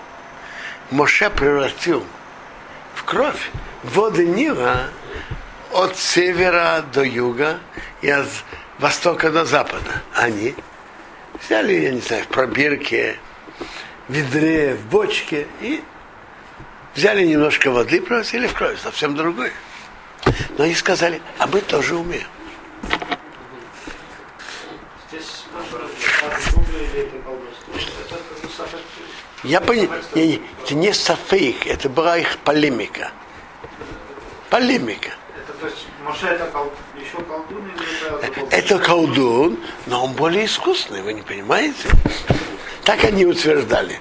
Моше 0.89 1.29
превратил 1.29 2.03
в 2.95 3.03
кровь 3.03 3.51
воды 3.83 4.25
Нила 4.25 4.89
от 5.71 5.97
севера 5.97 6.83
до 6.93 7.03
юга 7.03 7.59
и 8.01 8.09
от 8.09 8.27
востока 8.79 9.31
до 9.31 9.45
запада. 9.45 10.01
Они 10.13 10.55
взяли, 11.41 11.73
я 11.73 11.91
не 11.91 12.01
знаю, 12.01 12.23
в 12.23 12.27
пробирке, 12.27 13.17
в 14.07 14.13
ведре, 14.13 14.75
в 14.75 14.85
бочке 14.87 15.47
и 15.61 15.83
взяли 16.95 17.25
немножко 17.25 17.71
воды, 17.71 18.01
превратили 18.01 18.47
в 18.47 18.53
кровь, 18.53 18.79
совсем 18.81 19.15
другое. 19.15 19.53
Но 20.57 20.63
они 20.65 20.75
сказали, 20.75 21.21
а 21.37 21.47
мы 21.47 21.61
тоже 21.61 21.95
умеем. 21.95 22.27
Я 29.43 29.61
понял, 29.61 29.89
это 30.13 30.75
не 30.75 30.93
сафейк, 30.93 31.65
это 31.65 31.87
была 31.87 32.17
их 32.17 32.37
полемика. 32.39 33.11
Полемика. 34.49 35.11
Это 35.59 35.67
то 35.67 35.75
есть 35.75 35.87
Моше 36.05 36.27
это 36.27 36.45
кол... 36.45 36.71
еще 36.95 37.17
колдун 37.23 37.69
или 37.75 38.17
это 38.17 38.31
колдун? 38.31 38.49
Это 38.51 38.79
колдун, 38.79 39.59
но 39.87 40.05
он 40.05 40.13
более 40.13 40.45
искусный, 40.45 41.01
вы 41.01 41.13
не 41.13 41.21
понимаете? 41.21 41.89
Так 42.85 43.03
они 43.03 43.25
утверждали. 43.25 43.99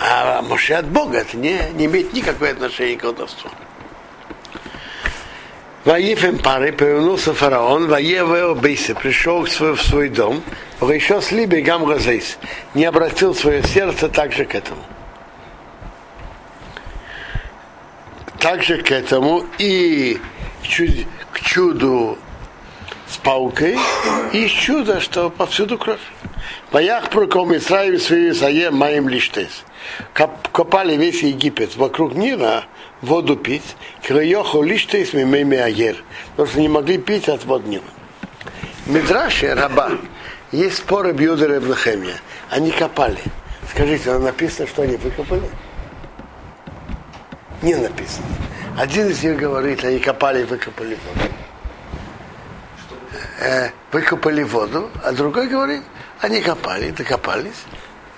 А 0.00 0.40
Моше 0.42 0.74
от 0.74 0.86
Бога 0.86 1.18
это 1.18 1.36
не, 1.36 1.60
не 1.74 1.86
имеет 1.86 2.12
никакого 2.14 2.50
отношения 2.50 2.96
к 2.96 3.02
колдовству. 3.02 3.50
Ваифем 5.84 6.38
пары 6.38 6.72
повернулся 6.72 7.34
фараон, 7.34 7.88
воевал 7.88 8.54
бейсе, 8.54 8.94
пришел 8.94 9.42
в 9.42 9.50
свой, 9.50 9.74
в 9.74 9.82
свой 9.82 10.08
дом, 10.08 10.42
еще 10.80 11.20
с 11.20 11.32
Либи 11.32 11.60
Гамразейс, 11.60 12.38
не 12.74 12.84
обратил 12.84 13.34
свое 13.34 13.62
сердце 13.62 14.08
также 14.08 14.44
к 14.44 14.54
этому. 14.54 14.82
Также 18.40 18.78
к 18.78 18.90
этому 18.92 19.44
и 19.58 20.20
к, 20.62 20.66
чуд- 20.66 21.06
к 21.32 21.40
чуду 21.40 22.18
с 23.08 23.16
палкой, 23.16 23.76
и 24.32 24.44
из 24.44 24.50
чуда, 24.50 25.00
что 25.00 25.30
повсюду 25.30 25.76
кровь. 25.78 26.00
Боях 26.70 27.08
проком 27.10 27.56
Исраиль 27.56 27.98
свою 27.98 28.34
сае 28.34 28.70
моим 28.70 29.08
лиштес. 29.08 29.64
Коп- 30.14 30.48
Копали 30.52 30.96
весь 30.96 31.22
Египет 31.22 31.76
вокруг 31.76 32.14
Нила 32.14 32.64
воду 33.00 33.36
пить, 33.36 33.76
крайоху 34.06 34.62
лиштес 34.62 35.12
мимейми 35.14 35.56
агер, 35.56 35.96
потому 36.30 36.48
что 36.48 36.60
не 36.60 36.68
могли 36.68 36.98
пить 36.98 37.28
от 37.28 37.44
вод 37.44 37.66
Нила. 37.66 37.84
Мидраши 38.86 39.52
раба, 39.54 39.92
есть 40.52 40.76
споры 40.78 41.12
Бьюда 41.12 41.46
и 41.46 41.48
Ребнахемия. 41.56 42.16
Они 42.50 42.70
копали. 42.70 43.18
Скажите, 43.72 44.04
там 44.04 44.22
написано, 44.24 44.66
что 44.68 44.82
они 44.82 44.96
выкопали? 44.96 45.48
Не 47.62 47.74
написано. 47.74 48.26
Один 48.78 49.08
из 49.08 49.22
них 49.22 49.36
говорит, 49.36 49.84
они 49.84 49.98
копали 49.98 50.42
и 50.42 50.44
выкопали 50.44 50.96
воду. 51.04 51.32
Э, 53.40 53.70
выкопали 53.90 54.42
воду, 54.42 54.90
а 55.02 55.12
другой 55.12 55.48
говорит, 55.48 55.82
они 56.20 56.40
копали, 56.40 56.90
докопались, 56.90 57.64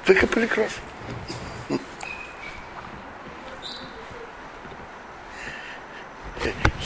выкопали 0.07 0.47
кровь. 0.47 0.77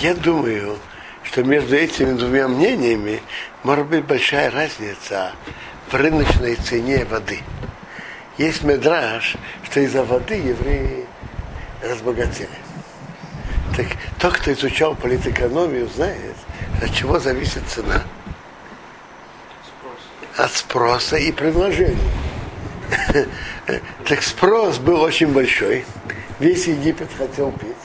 Я 0.01 0.14
думаю, 0.14 0.79
что 1.23 1.43
между 1.43 1.75
этими 1.75 2.17
двумя 2.17 2.47
мнениями 2.47 3.23
может 3.62 3.87
быть 3.87 4.05
большая 4.05 4.51
разница 4.51 5.33
в 5.88 5.95
рыночной 5.95 6.57
цене 6.57 7.05
воды. 7.05 7.40
Есть 8.37 8.62
медраж, 8.64 9.37
что 9.64 9.81
из-за 9.81 10.05
воды 10.05 10.35
евреи 10.35 11.04
разбогатели. 11.88 12.49
Так 13.77 13.87
тот, 14.20 14.35
кто 14.35 14.53
изучал 14.53 14.94
политэкономию, 14.94 15.88
знает, 15.88 16.37
от 16.83 16.92
чего 16.92 17.18
зависит 17.18 17.62
цена. 17.68 18.03
От 20.37 20.53
спроса 20.53 21.16
и 21.16 21.33
предложения. 21.33 21.97
Так 24.07 24.23
спрос 24.23 24.79
был 24.79 25.01
очень 25.01 25.33
большой. 25.33 25.85
Весь 26.38 26.66
Египет 26.66 27.09
хотел 27.16 27.53
пить. 27.53 27.77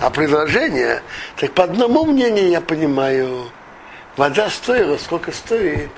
А 0.00 0.10
предложение, 0.10 1.02
так 1.36 1.52
по 1.52 1.64
одному 1.64 2.04
мнению 2.04 2.50
я 2.50 2.60
понимаю, 2.60 3.50
вода 4.16 4.50
стоила, 4.50 4.98
сколько 4.98 5.32
стоит 5.32 5.90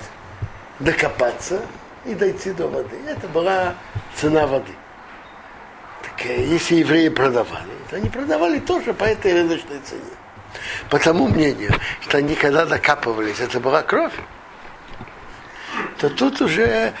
докопаться 0.79 1.61
и 2.05 2.13
дойти 2.13 2.51
до 2.51 2.67
воды. 2.67 2.95
Это 3.07 3.27
была 3.27 3.75
цена 4.15 4.47
воды. 4.47 4.71
Так 6.19 6.29
э, 6.29 6.43
если 6.45 6.75
евреи 6.75 7.09
продавали, 7.09 7.69
то 7.89 7.95
они 7.95 8.09
продавали 8.09 8.59
тоже 8.59 8.93
по 8.93 9.05
этой 9.05 9.33
рыночной 9.33 9.79
цене. 9.83 10.01
По 10.89 10.99
тому 10.99 11.27
мнению, 11.27 11.73
что 12.01 12.17
они 12.17 12.35
когда 12.35 12.65
докапывались, 12.65 13.39
это 13.39 13.59
была 13.59 13.83
кровь, 13.83 14.13
то 15.97 16.09
тут 16.09 16.41
уже 16.41 16.93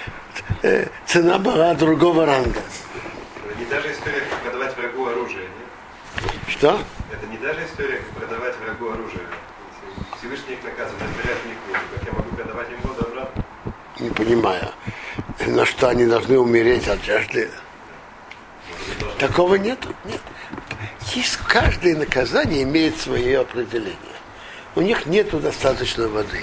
э, 0.61 0.87
цена 1.05 1.37
была 1.37 1.73
другого 1.73 2.25
ранга. 2.25 2.61
Не 3.57 3.65
даже 3.65 3.91
история, 3.91 4.21
как 4.29 4.39
продавать 4.39 4.77
врагу 4.77 5.07
оружие, 5.07 5.43
нет? 5.43 6.31
Что? 6.47 6.79
Это 7.11 7.27
не 7.27 7.37
даже 7.37 7.65
история, 7.65 7.97
как 7.97 8.27
продавать 8.27 8.55
врагу 8.59 8.91
оружие. 8.91 9.23
Всевышний 10.17 10.53
их 10.53 10.63
наказывает, 10.63 11.01
отбирает 11.01 11.45
них. 11.45 11.55
Как 11.95 12.07
я 12.07 12.13
могу 12.13 12.35
продавать 12.35 12.69
им 12.69 12.77
воду 12.83 13.07
обратно? 13.07 13.45
Не 13.99 14.09
понимаю. 14.11 14.69
На 15.47 15.65
что 15.65 15.89
они 15.89 16.05
должны 16.05 16.37
умереть 16.37 16.87
от 16.87 17.03
жажды? 17.03 17.49
Такого 19.17 19.55
нет. 19.55 19.79
Нет. 20.05 20.21
Есть 21.13 21.37
каждое 21.37 21.95
наказание 21.95 22.63
имеет 22.63 22.97
свое 22.99 23.39
определение. 23.39 23.95
У 24.75 24.81
них 24.81 25.05
нет 25.05 25.29
достаточно 25.41 26.07
воды. 26.07 26.41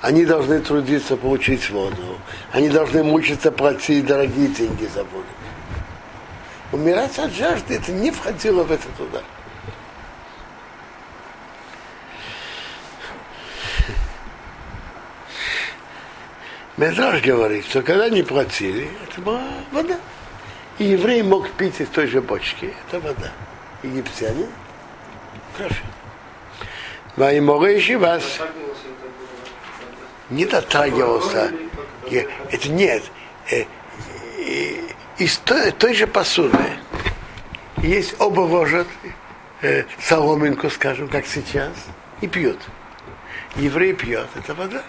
Они 0.00 0.24
должны 0.24 0.60
трудиться 0.60 1.16
получить 1.16 1.68
воду. 1.70 2.18
Они 2.52 2.68
должны 2.68 3.02
мучиться 3.02 3.50
платить 3.50 4.06
дорогие 4.06 4.48
деньги 4.48 4.86
за 4.86 5.04
воду. 5.04 5.26
Умирать 6.72 7.18
от 7.18 7.32
жажды 7.32 7.74
это 7.76 7.92
не 7.92 8.10
входило 8.10 8.64
в 8.64 8.72
этот 8.72 9.00
удар. 9.00 9.22
Медраж 16.76 17.22
говорит, 17.22 17.64
что 17.66 17.80
когда 17.80 18.10
не 18.10 18.22
платили, 18.22 18.90
это 19.08 19.20
была 19.22 19.42
вода. 19.72 19.98
И 20.78 20.84
еврей 20.84 21.22
мог 21.22 21.50
пить 21.50 21.80
из 21.80 21.88
той 21.88 22.06
же 22.06 22.20
бочки. 22.20 22.74
Это 22.88 23.00
вода. 23.00 23.32
Египтяне– 23.82 24.46
кровь. 25.56 25.82
Вас 27.16 28.38
Дотрагивался 28.38 28.88
это 28.88 29.06
было. 29.08 30.36
не 30.36 30.44
дотрагивался. 30.44 31.52
Это 32.50 32.68
нет. 32.68 33.02
Э, 33.50 33.64
э, 34.38 34.80
Из 35.18 35.38
той, 35.38 35.72
той 35.72 35.94
же 35.94 36.06
посуды 36.06 36.58
есть 37.78 38.20
оба 38.20 38.40
ложат 38.40 38.86
э, 39.62 39.84
соломинку, 39.98 40.68
скажем, 40.68 41.08
как 41.08 41.26
сейчас, 41.26 41.72
и 42.20 42.26
пьют. 42.26 42.60
Еврей 43.56 43.94
пьет, 43.94 44.28
это 44.34 44.54
вода. 44.54 44.82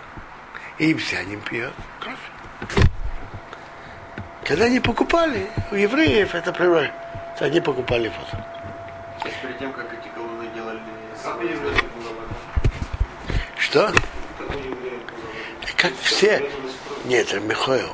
И 0.79 0.87
египтянин 0.89 1.39
пьет 1.41 1.73
кровь. 2.01 2.17
Когда 4.47 4.63
они 4.65 4.79
покупали, 4.79 5.47
у 5.71 5.75
евреев 5.75 6.33
это 6.33 6.51
превращ- 6.51 6.91
они 7.41 7.59
покупали 7.59 8.07
воду. 8.07 8.43
То 9.21 9.27
есть 9.27 9.41
перед 9.41 9.59
тем, 9.59 9.73
как 9.73 9.87
эти 9.93 10.07
колонны 10.15 10.47
делали? 10.55 10.79
Что? 13.57 13.91
Как 15.75 15.91
все. 16.01 16.49
Нет, 17.05 17.27
это 17.27 17.41
Михаил. 17.41 17.89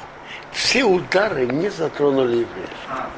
Все 0.51 0.83
удары 0.83 1.47
не 1.47 1.69
затронули 1.69 2.37
евреев. 2.37 2.69
А, 2.87 3.09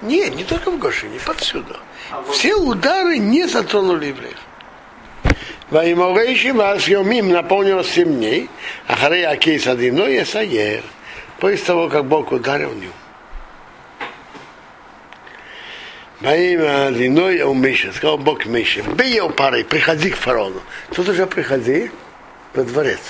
Нет, 0.00 0.34
не 0.34 0.44
только 0.44 0.70
в 0.70 0.78
Гошине, 0.78 1.20
повсюду. 1.20 1.76
А 2.10 2.22
вот- 2.22 2.34
Все 2.34 2.54
удары 2.54 3.18
не 3.18 3.46
затронули 3.46 4.06
евреев. 4.06 4.38
Ваимовейши 5.68 6.54
вас 6.54 6.88
йомим 6.88 7.30
наполнилось 7.30 7.90
семь 7.90 8.16
дней, 8.16 8.48
а 8.86 8.96
харей 8.96 9.26
акейс 9.26 9.66
одино 9.66 10.06
и 10.08 10.24
саер. 10.24 10.82
После 11.40 11.64
того, 11.64 11.88
как 11.88 12.04
Бог 12.04 12.30
ударил 12.32 12.72
него. 12.74 12.92
Во 16.20 16.36
имя 16.36 16.90
длиной 16.90 17.40
у 17.40 17.54
Миши, 17.54 17.92
сказал 17.94 18.18
Бог 18.18 18.44
Миши, 18.44 18.82
бей 18.82 19.14
его 19.14 19.30
парой, 19.30 19.64
приходи 19.64 20.10
к 20.10 20.16
фараону. 20.16 20.60
Тут 20.94 21.08
уже 21.08 21.26
приходи 21.26 21.90
во 22.52 22.62
дворец. 22.62 23.00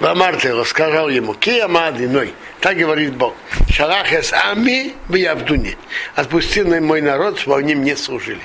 Вамарте 0.00 0.48
его 0.48 0.64
сказал 0.64 1.08
ему, 1.08 1.34
кияма 1.34 1.92
длиной, 1.92 2.34
так 2.60 2.76
говорит 2.76 3.14
Бог, 3.14 3.34
шалахес 3.70 4.32
ами 4.32 4.94
в 5.06 5.14
Явдуне, 5.14 5.76
отпусти 6.16 6.62
мой 6.62 7.00
народ, 7.00 7.38
чтобы 7.38 7.58
они 7.58 7.76
мне 7.76 7.96
служили. 7.96 8.42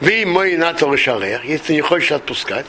Вы 0.00 0.24
мой 0.26 0.56
НАТО 0.56 0.96
шалех, 0.96 1.44
если 1.44 1.72
не 1.72 1.80
хочешь 1.80 2.12
отпускать, 2.12 2.66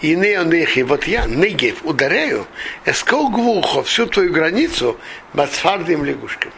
и 0.00 0.16
не 0.16 0.40
он 0.40 0.50
их, 0.52 0.78
и 0.78 0.82
вот 0.82 1.04
я, 1.04 1.26
Негев, 1.26 1.84
ударяю, 1.84 2.46
эскол 2.86 3.30
глухо 3.30 3.82
всю 3.82 4.06
твою 4.06 4.32
границу 4.32 4.98
бацфардым 5.34 6.04
лягушками. 6.04 6.54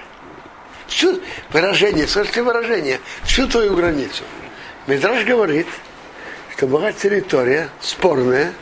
Всю 0.87 1.21
выражение, 1.51 2.07
слышите 2.07 2.43
выражение, 2.43 3.01
всю 3.25 3.49
твою 3.49 3.75
границу. 3.75 4.23
Медраж 4.87 5.25
говорит, 5.25 5.67
что 6.57 6.69
была 6.69 6.93
территория 6.93 7.69
спорная 7.81 8.53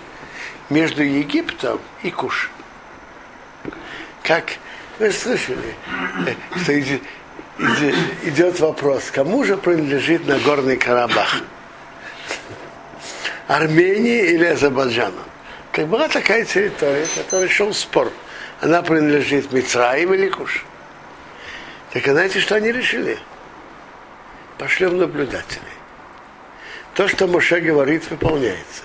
между 0.70 1.02
Египтом 1.02 1.78
и 2.02 2.10
Куш. 2.10 2.50
Как 4.22 4.54
вы 4.98 5.10
слышали, 5.10 5.74
что 6.62 6.72
идет, 8.24 8.60
вопрос, 8.60 9.10
кому 9.10 9.44
же 9.44 9.56
принадлежит 9.56 10.26
Нагорный 10.26 10.76
Карабах? 10.76 11.42
Армении 13.48 14.32
или 14.32 14.44
Азербайджану? 14.44 15.22
Как 15.72 15.86
была 15.86 16.08
такая 16.08 16.44
территория, 16.44 17.06
которая 17.16 17.48
шел 17.48 17.72
спор. 17.74 18.12
Она 18.60 18.82
принадлежит 18.82 19.52
Мицраим 19.52 20.12
или 20.14 20.28
Куш? 20.28 20.64
Так 21.92 22.04
знаете, 22.04 22.40
что 22.40 22.56
они 22.56 22.70
решили? 22.70 23.18
Пошлем 24.58 24.98
наблюдателей. 24.98 25.62
То, 26.94 27.08
что 27.08 27.26
Моше 27.26 27.60
говорит, 27.60 28.10
выполняется. 28.10 28.82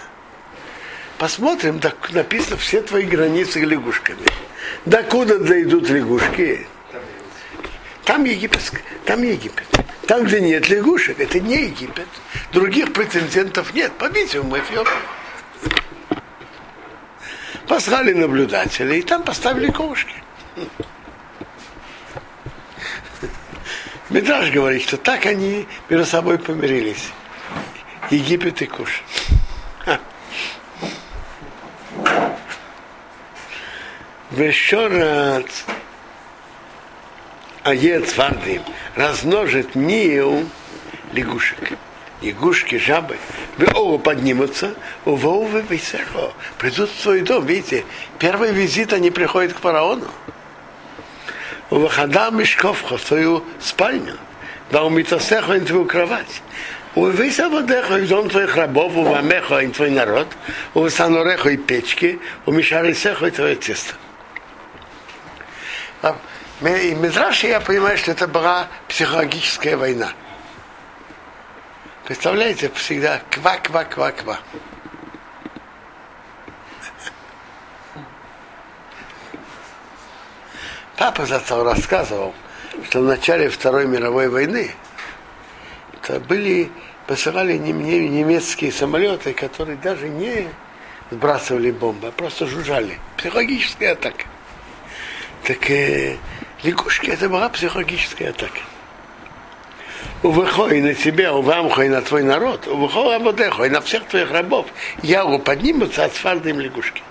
Посмотрим, 1.17 1.79
так 1.79 2.11
написано 2.11 2.57
все 2.57 2.81
твои 2.81 3.03
границы 3.03 3.59
лягушками. 3.59 4.25
Докуда 4.85 5.39
дойдут 5.39 5.89
лягушки? 5.89 6.67
Там 8.05 8.23
Египет, 8.23 8.61
там 9.05 9.23
Египет. 9.23 9.65
Там, 10.07 10.23
где 10.25 10.39
нет 10.39 10.69
лягушек, 10.69 11.19
это 11.19 11.39
не 11.39 11.63
Египет. 11.63 12.07
Других 12.53 12.93
претендентов 12.93 13.73
нет. 13.73 13.91
По-видимому, 13.93 14.57
Эфиопия. 14.59 14.93
Послали 17.67 18.13
наблюдателей, 18.13 18.99
и 18.99 19.01
там 19.01 19.23
поставили 19.23 19.71
ковушки. 19.71 20.13
Медраж 24.11 24.51
говорит, 24.51 24.83
что 24.83 24.97
так 24.97 25.25
они 25.25 25.67
между 25.89 26.05
собой 26.05 26.37
помирились. 26.37 27.09
Египет 28.11 28.61
и 28.61 28.67
Куш. 28.67 29.03
Еще 34.31 34.87
раз 34.87 35.65
Аец 37.65 38.15
Вардим 38.15 38.61
размножит 38.93 39.73
Нил 39.73 40.47
лягушек. 41.13 41.79
Лягушки, 42.21 42.77
жабы, 42.77 43.17
вы 43.57 43.67
оба 43.73 43.97
поднимутся, 43.97 44.75
у 45.03 45.15
Вовы 45.15 45.65
Висехо, 45.67 46.31
придут 46.59 46.91
в 46.91 47.01
свой 47.01 47.21
дом. 47.21 47.43
Видите, 47.43 47.83
первый 48.19 48.51
визит 48.51 48.93
они 48.93 49.09
приходят 49.09 49.53
к 49.53 49.59
фараону. 49.61 50.05
У 51.71 51.79
Вахада 51.79 52.29
Мешковха 52.29 52.97
в 52.97 53.03
твою 53.03 53.43
спальню, 53.59 54.15
да 54.69 54.83
у 54.83 54.91
Митосехо 54.91 55.53
в 55.53 55.65
твою 55.65 55.85
кровать. 55.85 56.43
У 56.93 57.07
Висаводехо 57.07 57.97
и 57.97 58.05
дом 58.05 58.29
твоих 58.29 58.55
рабов, 58.55 58.95
у 58.95 59.01
Вамехо 59.01 59.57
и 59.57 59.67
твой 59.69 59.89
народ, 59.89 60.27
у 60.75 60.87
Санорехо 60.87 61.49
и 61.49 61.57
печки, 61.57 62.19
у 62.45 62.51
Мишарисехо 62.51 63.25
и 63.25 63.31
твое 63.31 63.55
тесто. 63.55 63.95
И 66.65 66.95
Мидраши 66.95 67.47
я 67.47 67.59
понимаю, 67.59 67.95
что 67.95 68.11
это 68.11 68.27
была 68.27 68.67
психологическая 68.87 69.77
война. 69.77 70.13
Представляете, 72.05 72.71
всегда 72.73 73.21
ква-ква-ква-ква. 73.29 74.39
Папа 80.97 81.25
зато 81.27 81.63
рассказывал, 81.63 82.33
что 82.89 83.01
в 83.01 83.03
начале 83.03 83.49
Второй 83.49 83.85
мировой 83.85 84.27
войны 84.29 84.71
это 85.93 86.19
были, 86.19 86.71
посылали 87.05 87.57
немецкие 87.57 88.71
самолеты, 88.71 89.33
которые 89.33 89.77
даже 89.77 90.09
не 90.09 90.47
сбрасывали 91.11 91.69
бомбы, 91.69 92.07
а 92.07 92.11
просто 92.11 92.47
жужжали. 92.47 92.97
Психологическая 93.17 93.91
атака. 93.91 94.25
Так 95.43 95.69
э, 95.69 96.17
лягушки 96.65 97.09
это 97.09 97.29
была 97.29 97.49
психологическая 97.49 98.31
атака. 98.31 98.59
Увыхой 100.23 100.81
на 100.81 100.93
тебя, 100.93 101.33
увамхой 101.33 101.89
на 101.89 102.01
твой 102.01 102.23
народ, 102.23 102.67
увыхой 102.67 103.15
ободехой 103.17 103.69
на 103.69 103.81
всех 103.81 104.05
твоих 104.05 104.31
рабов, 104.31 104.65
яву 105.01 105.39
поднимутся 105.39 106.05
от 106.05 106.15
сфарды 106.15 106.49
им 106.49 106.59
лягушки. 106.59 107.01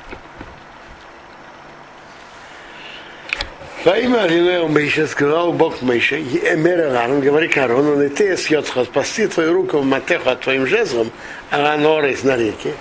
Во 3.84 3.98
имя 3.98 4.22
Алилео 4.22 4.66
Мейша 4.66 5.06
сказал 5.06 5.52
Бог 5.52 5.82
Мейша, 5.82 6.18
Эмер 6.18 6.96
Арон, 6.96 7.20
говори 7.20 7.48
к 7.48 7.58
Арону, 7.58 8.02
не 8.02 8.08
ты 8.08 8.34
съедха, 8.36 8.84
спасти 8.84 9.26
твою 9.26 9.52
руку 9.52 9.78
в 9.78 9.84
матеху 9.84 10.30
от 10.30 10.40
твоим 10.40 10.66
жезлом, 10.66 11.10
Аранорис 11.50 12.22
на 12.24 12.36
реке, 12.36 12.72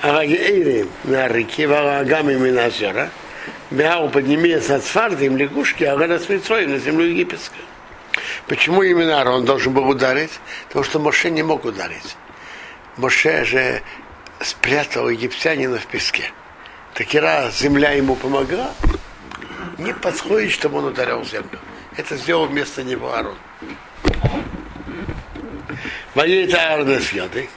Арагеирим 0.00 0.88
на 1.04 1.28
реке, 1.28 1.66
Варагамим 1.66 2.54
на 2.54 2.68
озера, 2.68 3.10
Беау 3.70 4.08
поднимись 4.10 4.68
над 4.68 4.84
Сфардом, 4.84 5.36
лягушки, 5.36 5.82
а 5.84 5.96
Гара 5.96 6.18
с 6.18 6.28
на 6.28 6.78
землю 6.78 7.06
египетскую. 7.06 7.64
Почему 8.46 8.82
именно 8.82 9.20
Арон 9.20 9.44
должен 9.44 9.72
был 9.72 9.88
ударить? 9.88 10.30
Потому 10.68 10.84
что 10.84 10.98
Моше 11.00 11.30
не 11.30 11.42
мог 11.42 11.64
ударить. 11.64 12.16
Моше 12.96 13.44
же 13.44 13.82
спрятал 14.40 15.08
египтянина 15.08 15.78
в 15.78 15.86
песке. 15.86 16.30
Так 16.94 17.12
и 17.14 17.18
раз 17.18 17.58
земля 17.58 17.90
ему 17.92 18.14
помогла, 18.14 18.70
не 19.78 19.92
подходит, 19.92 20.52
чтобы 20.52 20.78
он 20.78 20.86
ударил 20.86 21.24
землю. 21.24 21.58
Это 21.96 22.16
сделал 22.16 22.46
вместо 22.46 22.84
него 22.84 23.12
Арон. 23.12 23.36
Воюет 26.14 26.54
Аарон 26.54 26.88
с 26.88 27.12
Йодой, 27.12 27.50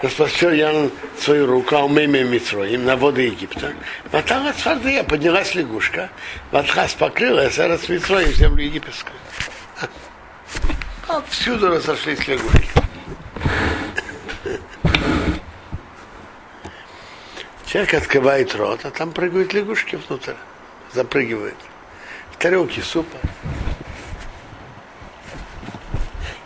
распростер 0.00 0.52
я 0.52 0.90
свою 1.18 1.46
руку, 1.46 1.76
а 1.76 1.84
умеем 1.84 2.30
Митроим, 2.30 2.84
на 2.84 2.96
воды 2.96 3.22
Египта. 3.22 3.72
Ватала 4.12 4.52
Цфардия, 4.52 5.02
поднялась 5.04 5.54
лягушка, 5.54 6.10
Ватхас 6.50 6.94
покрылась, 6.94 7.58
а 7.58 7.68
раз 7.68 7.88
Митроим 7.88 8.32
землю 8.32 8.64
египетскую. 8.64 9.16
А 11.08 11.22
всюду 11.28 11.68
разошлись 11.68 12.26
лягушки. 12.26 12.70
Человек 17.66 17.94
открывает 17.94 18.54
рот, 18.54 18.80
а 18.84 18.90
там 18.90 19.12
прыгают 19.12 19.52
лягушки 19.52 19.96
внутрь 19.96 20.34
запрыгивает. 20.94 21.56
В 22.32 22.36
тарелке 22.36 22.82
супа. 22.82 23.18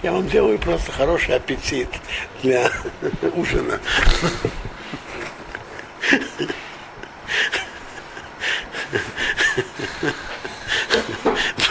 Я 0.02 0.12
вам 0.12 0.28
делаю 0.28 0.60
просто 0.60 0.92
хороший 0.92 1.36
аппетит 1.36 1.90
для 2.42 2.70
ужина. 3.36 3.80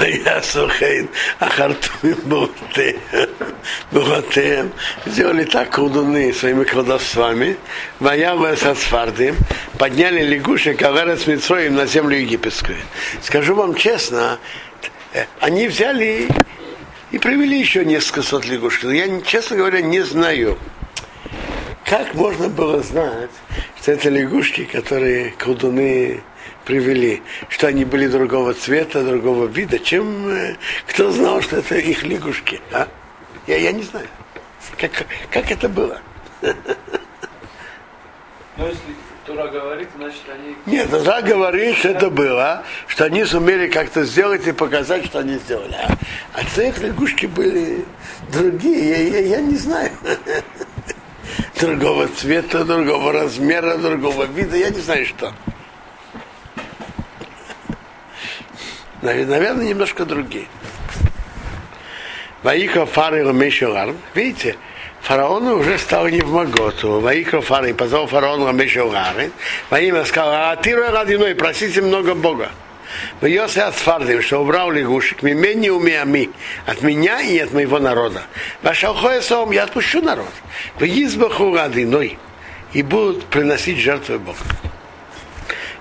ויעשו 0.02 0.68
כן 0.78 1.04
החרטומים 1.40 2.14
בורותיהם, 3.92 4.70
сделали 5.06 5.44
так 5.44 5.70
колдуны 5.70 6.32
своими 6.32 6.64
колдовствами, 6.64 7.56
воявы 8.00 8.56
со 8.56 8.74
Сфардим, 8.74 9.36
подняли 9.78 10.22
лягушек, 10.22 10.82
а 10.82 11.16
с 11.16 11.26
Митроем 11.26 11.74
на 11.76 11.86
землю 11.86 12.16
египетскую. 12.16 12.78
Скажу 13.22 13.54
вам 13.54 13.74
честно, 13.74 14.38
они 15.40 15.68
взяли 15.68 16.28
и 17.11 17.17
привели 17.19 17.59
еще 17.59 17.85
несколько 17.85 18.21
сот 18.21 18.45
лягушек. 18.45 18.91
Я, 18.91 19.21
честно 19.21 19.57
говоря, 19.57 19.81
не 19.81 20.01
знаю, 20.01 20.57
как 21.85 22.13
можно 22.13 22.49
было 22.49 22.81
знать, 22.81 23.31
что 23.81 23.93
это 23.93 24.09
лягушки, 24.09 24.65
которые 24.65 25.31
колдуны 25.31 26.21
привели, 26.65 27.21
что 27.47 27.67
они 27.67 27.85
были 27.85 28.07
другого 28.07 28.53
цвета, 28.53 29.03
другого 29.03 29.45
вида, 29.45 29.79
чем 29.79 30.27
э, 30.27 30.57
кто 30.85 31.11
знал, 31.11 31.41
что 31.41 31.57
это 31.57 31.75
их 31.75 32.03
лягушки. 32.03 32.59
А? 32.73 32.89
Я, 33.47 33.57
я 33.57 33.71
не 33.71 33.83
знаю, 33.83 34.07
как, 34.77 35.05
как 35.31 35.49
это 35.49 35.69
было. 35.69 36.01
Но 38.57 38.67
если 38.67 38.81
Тура 39.27 39.47
говорит, 39.49 39.89
значит 39.97 40.21
они... 40.33 40.55
Нет, 40.65 40.89
Тора 40.89 41.21
говорит, 41.21 41.75
что 41.75 41.89
это 41.89 42.09
было, 42.09 42.63
что 42.87 43.03
они 43.03 43.25
сумели 43.25 43.67
как-то 43.67 44.05
сделать 44.05 44.47
и 44.47 44.53
показать, 44.53 45.05
что 45.05 45.19
они 45.19 45.35
сделали. 45.35 45.73
А, 45.73 45.97
а 46.33 46.45
цех 46.55 46.79
лягушки 46.79 47.25
были 47.25 47.83
другие, 48.31 48.89
я, 48.89 49.19
я, 49.19 49.19
я 49.19 49.41
не 49.41 49.55
знаю. 49.55 49.91
Другого 51.59 52.07
цвета, 52.07 52.63
другого 52.63 53.11
размера, 53.11 53.77
другого 53.77 54.23
вида, 54.25 54.55
я 54.55 54.69
не 54.69 54.79
знаю 54.79 55.05
что. 55.05 55.33
Наверное, 59.01 59.65
немножко 59.65 60.05
другие. 60.05 60.47
Ваика 62.43 62.85
Фары. 62.85 63.25
Видите, 64.13 64.55
фараон 65.01 65.47
уже 65.47 65.77
стал 65.77 66.07
не 66.07 66.21
в 66.21 66.31
Маготу. 66.31 66.99
Ваика 66.99 67.41
Фары 67.41 67.73
позвал 67.73 68.07
фараон 68.07 68.41
Ламешурары. 68.41 69.31
Во 69.69 69.79
имя 69.79 70.05
сказал, 70.05 70.51
а 70.51 70.55
ты 70.55 70.75
родиной, 70.75 71.35
просите 71.35 71.81
много 71.81 72.15
Бога. 72.15 72.49
В 73.21 73.25
Йосе 73.25 73.63
Ацфардим, 73.63 74.21
что 74.21 74.39
убрал 74.39 74.71
лягушек, 74.71 75.21
мимени 75.21 75.69
умеами, 75.69 76.29
от 76.65 76.81
меня 76.81 77.21
и 77.21 77.37
от 77.39 77.53
моего 77.53 77.79
народа. 77.79 78.23
Ваша 78.63 78.93
сом, 79.21 79.51
я 79.51 79.63
отпущу 79.63 80.01
народ. 80.01 80.31
В 80.79 80.83
Избаху 80.83 81.55
родиной, 81.55 82.17
и 82.73 82.81
будут 82.83 83.25
приносить 83.25 83.77
жертвы 83.77 84.19
Богу. 84.19 84.37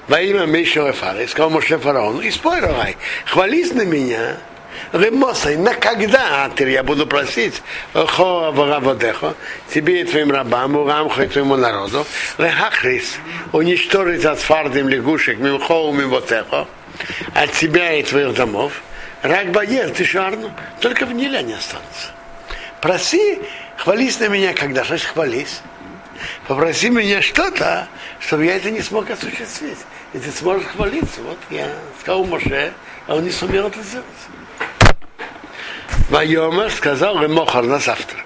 Во 0.08 0.20
имя 0.20 0.46
Мишева 0.46 0.92
Фары, 0.92 1.26
сказал 1.26 1.50
Моше 1.50 1.78
фараону, 1.78 2.20
и 2.20 2.30
спой, 2.30 2.60
Рогай, 2.60 2.96
хвались 3.24 3.72
на 3.72 3.84
меня, 3.84 4.36
Ремосай, 4.92 5.56
на 5.56 5.74
когда 5.74 6.50
я 6.58 6.82
буду 6.82 7.06
просить 7.06 7.62
Хо 7.92 8.44
Авараводехо, 8.46 9.34
тебе 9.72 10.02
и 10.02 10.04
твоим 10.04 10.30
рабам, 10.30 10.76
Урамху 10.76 11.22
и 11.22 11.26
твоему 11.26 11.56
народу, 11.56 12.06
Рехахрис, 12.38 13.16
уничтожить 13.52 14.24
от 14.24 14.38
фардим 14.38 14.88
лягушек, 14.88 15.38
Мимхо 15.38 15.92
Мивотехо, 15.92 16.66
от 17.34 17.52
тебя 17.52 17.94
и 17.94 18.02
твоих 18.02 18.34
домов, 18.34 18.82
Рак 19.22 19.50
Баер, 19.50 19.90
ты 19.90 20.04
шарну, 20.04 20.52
только 20.80 21.06
в 21.06 21.12
Ниле 21.12 21.38
они 21.38 21.54
останутся. 21.54 22.12
Проси, 22.80 23.40
хвались 23.76 24.20
на 24.20 24.28
меня, 24.28 24.54
когда 24.54 24.84
же 24.84 24.98
хвались. 24.98 25.60
Попроси 26.46 26.90
меня 26.90 27.20
что-то, 27.22 27.88
чтобы 28.20 28.46
я 28.46 28.56
это 28.56 28.70
не 28.70 28.80
смог 28.80 29.10
осуществить. 29.10 29.78
И 30.12 30.18
ты 30.18 30.30
сможешь 30.30 30.68
хвалиться. 30.68 31.20
Вот 31.22 31.38
я 31.50 31.68
сказал 32.00 32.24
Моше, 32.24 32.72
а 33.06 33.16
он 33.16 33.24
не 33.24 33.30
сумел 33.30 33.66
это 33.66 33.82
сделать. 33.82 34.06
Вайомер 36.08 36.70
сказал 36.70 37.20
Ремохар 37.20 37.64
на 37.64 37.80
завтра. 37.80 38.20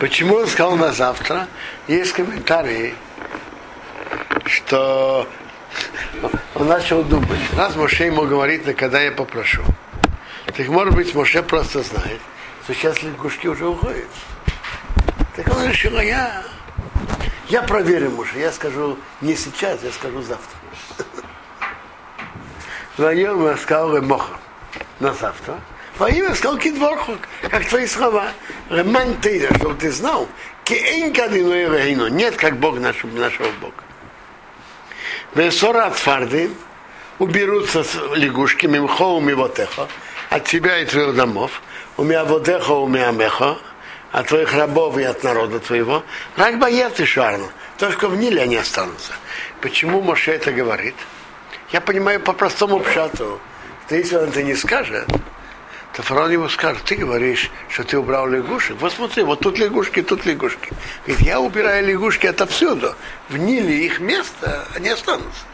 Почему 0.00 0.36
он 0.36 0.46
сказал 0.46 0.76
на 0.76 0.92
завтра? 0.92 1.48
Есть 1.88 2.12
комментарии, 2.12 2.94
что 4.44 5.26
он 6.54 6.68
начал 6.68 7.02
думать. 7.04 7.40
Раз 7.56 7.74
Моше 7.76 8.04
ему 8.04 8.26
говорит, 8.26 8.66
на 8.66 8.74
когда 8.74 9.00
я 9.00 9.12
попрошу. 9.12 9.62
Так 10.54 10.68
может 10.68 10.94
быть, 10.94 11.14
Моше 11.14 11.42
просто 11.42 11.82
знает, 11.82 12.20
что 12.64 12.74
сейчас 12.74 13.02
лягушки 13.02 13.46
уже 13.46 13.66
уходят. 13.66 14.08
Так 15.36 15.48
он 15.56 15.66
решил, 15.66 15.96
а 15.96 16.04
я, 16.04 16.42
я 17.48 17.62
проверю 17.62 18.10
Моше, 18.10 18.38
я 18.38 18.52
скажу 18.52 18.98
не 19.22 19.36
сейчас, 19.36 19.82
я 19.82 19.92
скажу 19.92 20.20
завтра. 20.20 20.58
Вайом 22.96 23.56
сказал 23.58 23.96
Ремоха 23.96 24.38
на 25.00 25.12
завтра. 25.12 25.60
Вайом 25.98 26.34
сказал 26.34 26.58
Кидворхок, 26.58 27.28
как 27.50 27.66
твои 27.66 27.86
слова. 27.86 28.28
Реман 28.70 29.20
Тейда, 29.20 29.54
чтобы 29.58 29.74
ты 29.74 29.90
знал, 29.90 30.28
Кеэнка 30.64 31.26
Рейну, 31.26 32.08
нет 32.08 32.36
как 32.36 32.58
Бог 32.58 32.78
нашего, 32.78 33.10
нашего 33.18 33.48
Бога. 33.60 33.74
Весора 35.34 35.86
от 35.86 35.96
Фарды 35.96 36.50
уберутся 37.18 37.84
лягушки, 38.14 38.66
мимхо 38.66 39.16
у 39.16 39.20
мивотеха, 39.20 39.88
от 40.30 40.44
тебя 40.44 40.78
и 40.78 40.86
твоих 40.86 41.14
домов, 41.14 41.62
у 41.96 42.04
меня 42.04 42.24
водеха, 42.24 42.72
у 42.72 42.88
меня 42.88 43.10
меха, 43.12 43.58
от 44.12 44.28
твоих 44.28 44.52
рабов 44.54 44.96
и 44.98 45.02
от 45.02 45.22
народа 45.22 45.60
твоего. 45.60 46.02
Рак 46.36 46.58
боец 46.58 46.98
и 47.00 47.04
шарну, 47.04 47.50
только 47.78 48.08
в 48.08 48.16
Ниле 48.16 48.42
они 48.42 48.56
останутся. 48.56 49.12
Почему 49.60 50.00
Моше 50.00 50.32
это 50.32 50.52
говорит? 50.52 50.96
Я 51.72 51.80
понимаю 51.80 52.20
по 52.20 52.32
простому 52.32 52.80
пшату, 52.80 53.40
что 53.86 53.96
если 53.96 54.16
он 54.16 54.28
это 54.28 54.42
не 54.42 54.54
скажет, 54.54 55.06
то 55.92 56.02
фараон 56.02 56.30
ему 56.30 56.48
скажет, 56.48 56.82
ты 56.84 56.94
говоришь, 56.94 57.50
что 57.68 57.82
ты 57.82 57.98
убрал 57.98 58.28
лягушек. 58.28 58.76
Вот 58.80 58.92
смотри, 58.92 59.22
вот 59.22 59.40
тут 59.40 59.58
лягушки, 59.58 60.02
тут 60.02 60.26
лягушки. 60.26 60.72
Говорит, 61.06 61.26
я 61.26 61.40
убираю 61.40 61.86
лягушки 61.86 62.26
отовсюду. 62.26 62.94
В 63.28 63.36
Ниле 63.36 63.86
их 63.86 63.98
место, 63.98 64.68
они 64.74 64.90
останутся. 64.90 65.44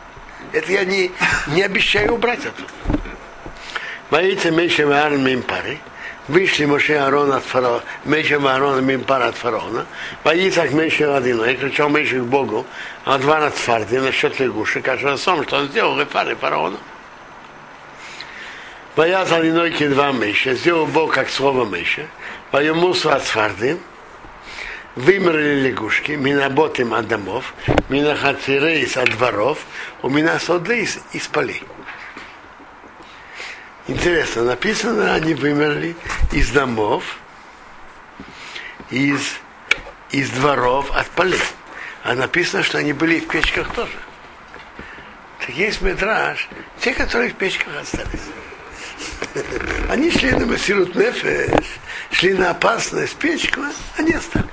Это 0.52 0.72
я 0.72 0.84
не, 0.84 1.12
не 1.46 1.62
обещаю 1.62 2.14
убрать 2.14 2.44
оттуда. 2.44 3.00
Боится 4.10 4.50
меньше 4.50 4.82
армии 4.82 5.36
пары. 5.36 5.78
Вышли 6.28 6.66
Моше 6.66 6.94
Аарон 6.94 7.32
от 7.32 7.42
фараона, 7.42 7.82
Меша 8.04 8.36
Аарона 8.36 8.80
Мимпар 8.80 9.22
от 9.22 9.34
фараона, 9.34 9.86
Ваицак 10.22 10.72
Меша 10.72 11.16
Адину, 11.16 11.44
и 11.44 11.56
кричал 11.56 11.88
Меша 11.88 12.20
к 12.20 12.24
Богу, 12.26 12.64
а 13.04 13.18
два 13.18 13.40
над 13.40 13.54
фарди 13.54 13.96
насчет 13.96 14.38
лягушек, 14.38 14.86
а 14.86 14.96
что 14.96 15.16
сам, 15.16 15.42
что 15.42 15.56
он 15.56 15.66
сделал, 15.66 16.00
и 16.00 16.04
фары 16.04 16.36
фараона. 16.36 16.76
Бояз 18.94 19.32
Адиной 19.32 19.70
два 19.88 20.12
Меша, 20.12 20.54
сделал 20.54 20.86
Бог 20.86 21.12
как 21.14 21.28
слово 21.28 21.64
Меша, 21.64 22.06
Ваемусу 22.52 23.10
от 23.10 23.24
фарды, 23.24 23.78
вымерли 24.94 25.66
лягушки, 25.66 26.12
минаботим 26.12 26.94
от 26.94 27.08
домов, 27.08 27.52
минахацирейс 27.88 28.96
от 28.96 29.10
дворов, 29.10 29.58
у 30.02 30.08
меня 30.08 30.38
содейс 30.38 31.00
из 31.12 31.26
полей. 31.26 31.64
Интересно, 33.92 34.44
написано, 34.44 35.12
они 35.12 35.34
вымерли 35.34 35.94
из 36.32 36.50
домов, 36.50 37.18
из, 38.90 39.20
из 40.10 40.30
дворов, 40.30 40.90
от 40.92 41.06
полей. 41.10 41.38
А 42.02 42.14
написано, 42.14 42.62
что 42.62 42.78
они 42.78 42.94
были 42.94 43.20
в 43.20 43.28
печках 43.28 43.70
тоже. 43.74 43.92
Так 45.40 45.50
есть 45.50 45.82
метраж, 45.82 46.48
те, 46.80 46.94
которые 46.94 47.32
в 47.32 47.34
печках 47.34 47.68
остались. 47.82 48.30
Они 49.90 50.10
шли 50.10 50.30
на 50.30 50.46
Масирут 50.46 50.94
Нефеш, 50.94 51.50
шли 52.12 52.32
на 52.32 52.52
опасность 52.52 53.16
печку, 53.16 53.60
они 53.98 54.12
остались. 54.12 54.48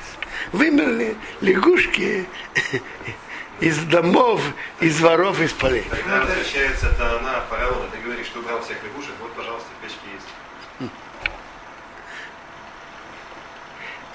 Вымерли 0.52 1.16
лягушки 1.42 2.28
из 3.60 3.78
домов, 3.80 4.42
из 4.80 4.98
дворов, 4.98 5.40
из 5.42 5.52
полей. 5.52 5.86
Когда 5.90 6.22
возвращается 6.22 6.90
Таана 6.98 7.44
фараона, 7.50 7.88
ты 7.92 7.98
говоришь, 7.98 8.28
что 8.28 8.40
убрал 8.40 8.62
всех 8.62 8.78
лягушек, 8.84 9.14
вот, 9.22 9.34
пожалуйста, 9.34 9.68
печки 9.82 9.98
есть. 10.14 10.90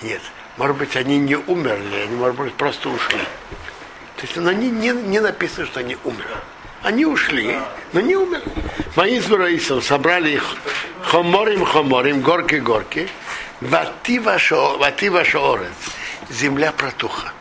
Нет, 0.05 0.21
может 0.59 0.77
быть, 0.77 0.97
они 0.97 1.19
не 1.19 1.37
умерли, 1.37 1.97
они, 1.97 2.15
может 2.17 2.37
быть, 2.37 2.53
просто 2.53 2.91
ушли. 2.91 3.21
То 4.17 4.23
есть 4.23 4.37
они 4.37 4.71
не, 4.71 4.91
не 4.91 5.19
написано, 5.19 5.67
что 5.67 5.81
они 5.81 5.97
умерли. 6.05 6.37
Они 6.83 7.07
ушли, 7.07 7.57
но 7.95 8.01
не 8.01 8.15
умерли. 8.15 8.45
Мои 8.97 9.19
Раисом 9.19 9.81
собрали 9.81 10.33
их 10.33 10.57
хоморим, 11.05 11.65
хоморим, 11.65 12.21
горки, 12.21 12.57
горки. 12.57 13.09
Вати 13.63 14.19
вашо 14.19 14.77
орец. 14.77 15.73
Земля 16.29 16.71
протуха. 16.73 17.33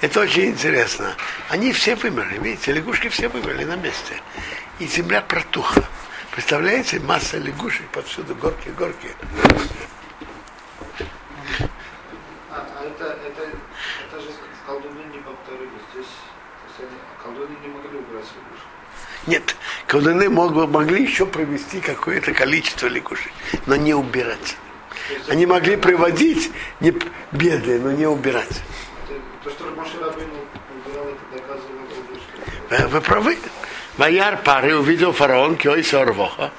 Это 0.00 0.20
очень 0.20 0.46
интересно. 0.46 1.14
Они 1.50 1.74
все 1.74 1.96
вымерли, 1.96 2.38
видите, 2.38 2.72
лягушки 2.72 3.08
все 3.10 3.28
вымерли 3.28 3.64
на 3.64 3.76
месте. 3.76 4.14
И 4.78 4.86
земля 4.86 5.20
протухла. 5.20 5.84
Представляете, 6.30 6.98
масса 7.00 7.36
лягушек 7.36 7.86
повсюду, 7.88 8.34
горки, 8.34 8.70
горки. 8.70 9.10
Это, 12.84 13.04
это, 13.04 13.42
это 14.06 14.20
же 14.20 14.28
колдуны 14.66 15.02
не 15.12 15.18
повторили. 15.18 15.70
Здесь 15.92 16.06
есть 16.78 16.90
колдуны 17.22 17.56
не 17.62 17.68
могли 17.68 17.98
убрать 17.98 18.24
лягушек. 18.24 18.66
Нет, 19.26 19.56
колдуны 19.86 20.28
мог- 20.28 20.68
могли 20.68 21.02
еще 21.04 21.26
провести 21.26 21.80
какое-то 21.80 22.32
количество 22.32 22.88
лягушек, 22.88 23.32
но 23.66 23.76
не 23.76 23.94
убирать. 23.94 24.56
Есть 25.10 25.30
Они 25.30 25.46
могли 25.46 25.76
приводить 25.76 26.50
не 26.80 26.92
беды, 27.32 27.78
но 27.80 27.92
не 27.92 28.06
убирать. 28.06 28.62
то, 29.44 29.50
что 29.50 29.64
Моше 29.76 29.98
Рабейну 30.00 30.34
убирал, 30.86 31.06
это 31.34 31.52
лягушки. 31.54 32.82
Вы, 32.82 32.88
вы 32.88 33.00
правы. 33.00 33.38
Ваяр 33.96 34.38
пары 34.38 34.76
увидел 34.76 35.12
фараон 35.12 35.56
Киойса 35.56 36.00
Орвоха, 36.02 36.50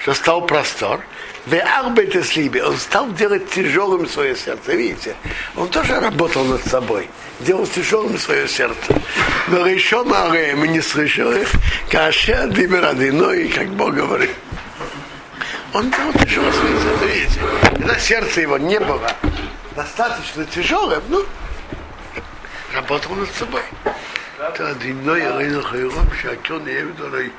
что 0.00 0.14
стал 0.14 0.46
простор. 0.46 1.00
Он 1.46 2.76
стал 2.76 3.12
делать 3.12 3.50
тяжелым 3.50 4.08
свое 4.08 4.34
сердце. 4.36 4.72
Видите, 4.72 5.14
он 5.54 5.68
тоже 5.68 6.00
работал 6.00 6.44
над 6.44 6.64
собой, 6.66 7.08
делал 7.40 7.66
тяжелым 7.66 8.18
свое 8.18 8.48
сердце. 8.48 9.00
Но 9.48 9.66
еще 9.66 10.02
на 10.02 10.28
мы 10.28 10.68
не 10.68 10.80
слышали, 10.80 11.46
каша 11.90 12.48
диберади, 12.48 13.10
ну 13.10 13.32
и 13.32 13.48
как 13.48 13.68
Бог 13.70 13.94
говорит. 13.94 14.30
Он 15.72 15.90
делал 15.90 16.12
тяжелое 16.14 16.52
свое 16.52 16.80
сердце, 16.80 17.04
видите. 17.06 17.40
Когда 17.70 17.98
сердце 17.98 18.40
его 18.40 18.58
не 18.58 18.80
было 18.80 19.12
достаточно 19.76 20.44
тяжелым, 20.46 21.02
ну, 21.08 21.24
работал 22.74 23.14
над 23.14 23.30
собой. 23.34 23.62
Это 24.38 24.74
длиной 24.74 25.20
Ирина 25.20 25.62
Хайром, 25.62 26.10
Шакон 26.20 26.66
и 26.66 26.72
Эвидорой. 26.72 27.30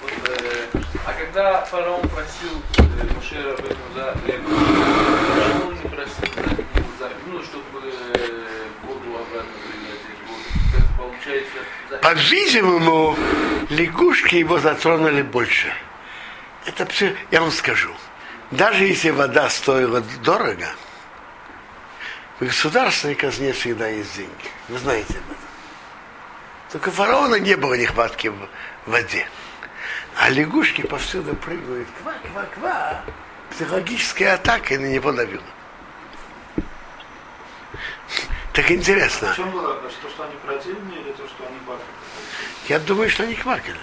э, 0.27 0.79
а 1.05 1.13
когда 1.13 1.61
фараон 1.65 2.01
просил 2.09 2.61
э, 2.77 3.13
Моше 3.15 3.41
Рабейну 3.41 3.81
за 3.95 4.15
Леву, 4.25 4.49
почему 4.49 5.67
он 5.67 5.75
не 5.75 5.89
просил 5.89 6.33
за, 6.99 7.07
за 7.07 7.11
ну, 7.27 7.41
чтобы 7.43 7.89
э, 8.15 8.45
воду 8.83 9.15
обратно 9.15 9.51
принять? 9.67 9.99
Как 10.73 10.97
получается, 10.97 11.57
за... 11.89 11.97
По-видимому, 11.97 13.17
лягушки 13.69 14.35
его 14.35 14.59
затронули 14.59 15.21
больше. 15.21 15.73
Это 16.65 16.85
все, 16.85 17.15
я 17.31 17.41
вам 17.41 17.51
скажу. 17.51 17.91
Даже 18.51 18.85
если 18.85 19.09
вода 19.09 19.49
стоила 19.49 20.03
дорого, 20.23 20.67
в 22.39 22.45
государственной 22.45 23.15
казне 23.15 23.53
всегда 23.53 23.87
есть 23.87 24.15
деньги. 24.17 24.49
Вы 24.67 24.77
знаете 24.77 25.13
об 25.13 25.31
этом. 25.31 25.35
Только 26.71 26.91
фараона 26.91 27.35
не 27.35 27.55
было 27.55 27.75
нехватки 27.75 28.27
в 28.27 28.49
воде. 28.85 29.27
А 30.17 30.29
лягушки 30.29 30.81
повсюду 30.81 31.35
прыгают. 31.35 31.87
Ква, 32.01 32.13
ква, 32.31 32.45
ква. 32.55 33.01
Психологическая 33.51 34.35
атака 34.35 34.77
на 34.77 34.85
него 34.85 35.11
давила. 35.11 35.43
Так 38.53 38.69
интересно. 38.69 39.31
В 39.31 39.35
чем 39.35 39.51
было? 39.51 39.75
То, 39.75 40.09
что 40.09 40.23
они 40.23 40.35
противные 40.45 41.01
или 41.01 41.11
то, 41.11 41.27
что 41.27 41.47
они 41.47 41.57
бахали? 41.65 41.85
Я 42.67 42.79
думаю, 42.79 43.09
что 43.09 43.23
они 43.23 43.35
квакали. 43.35 43.77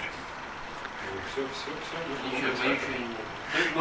Все, 1.33 1.43
все, 1.53 1.71
все. 1.83 2.09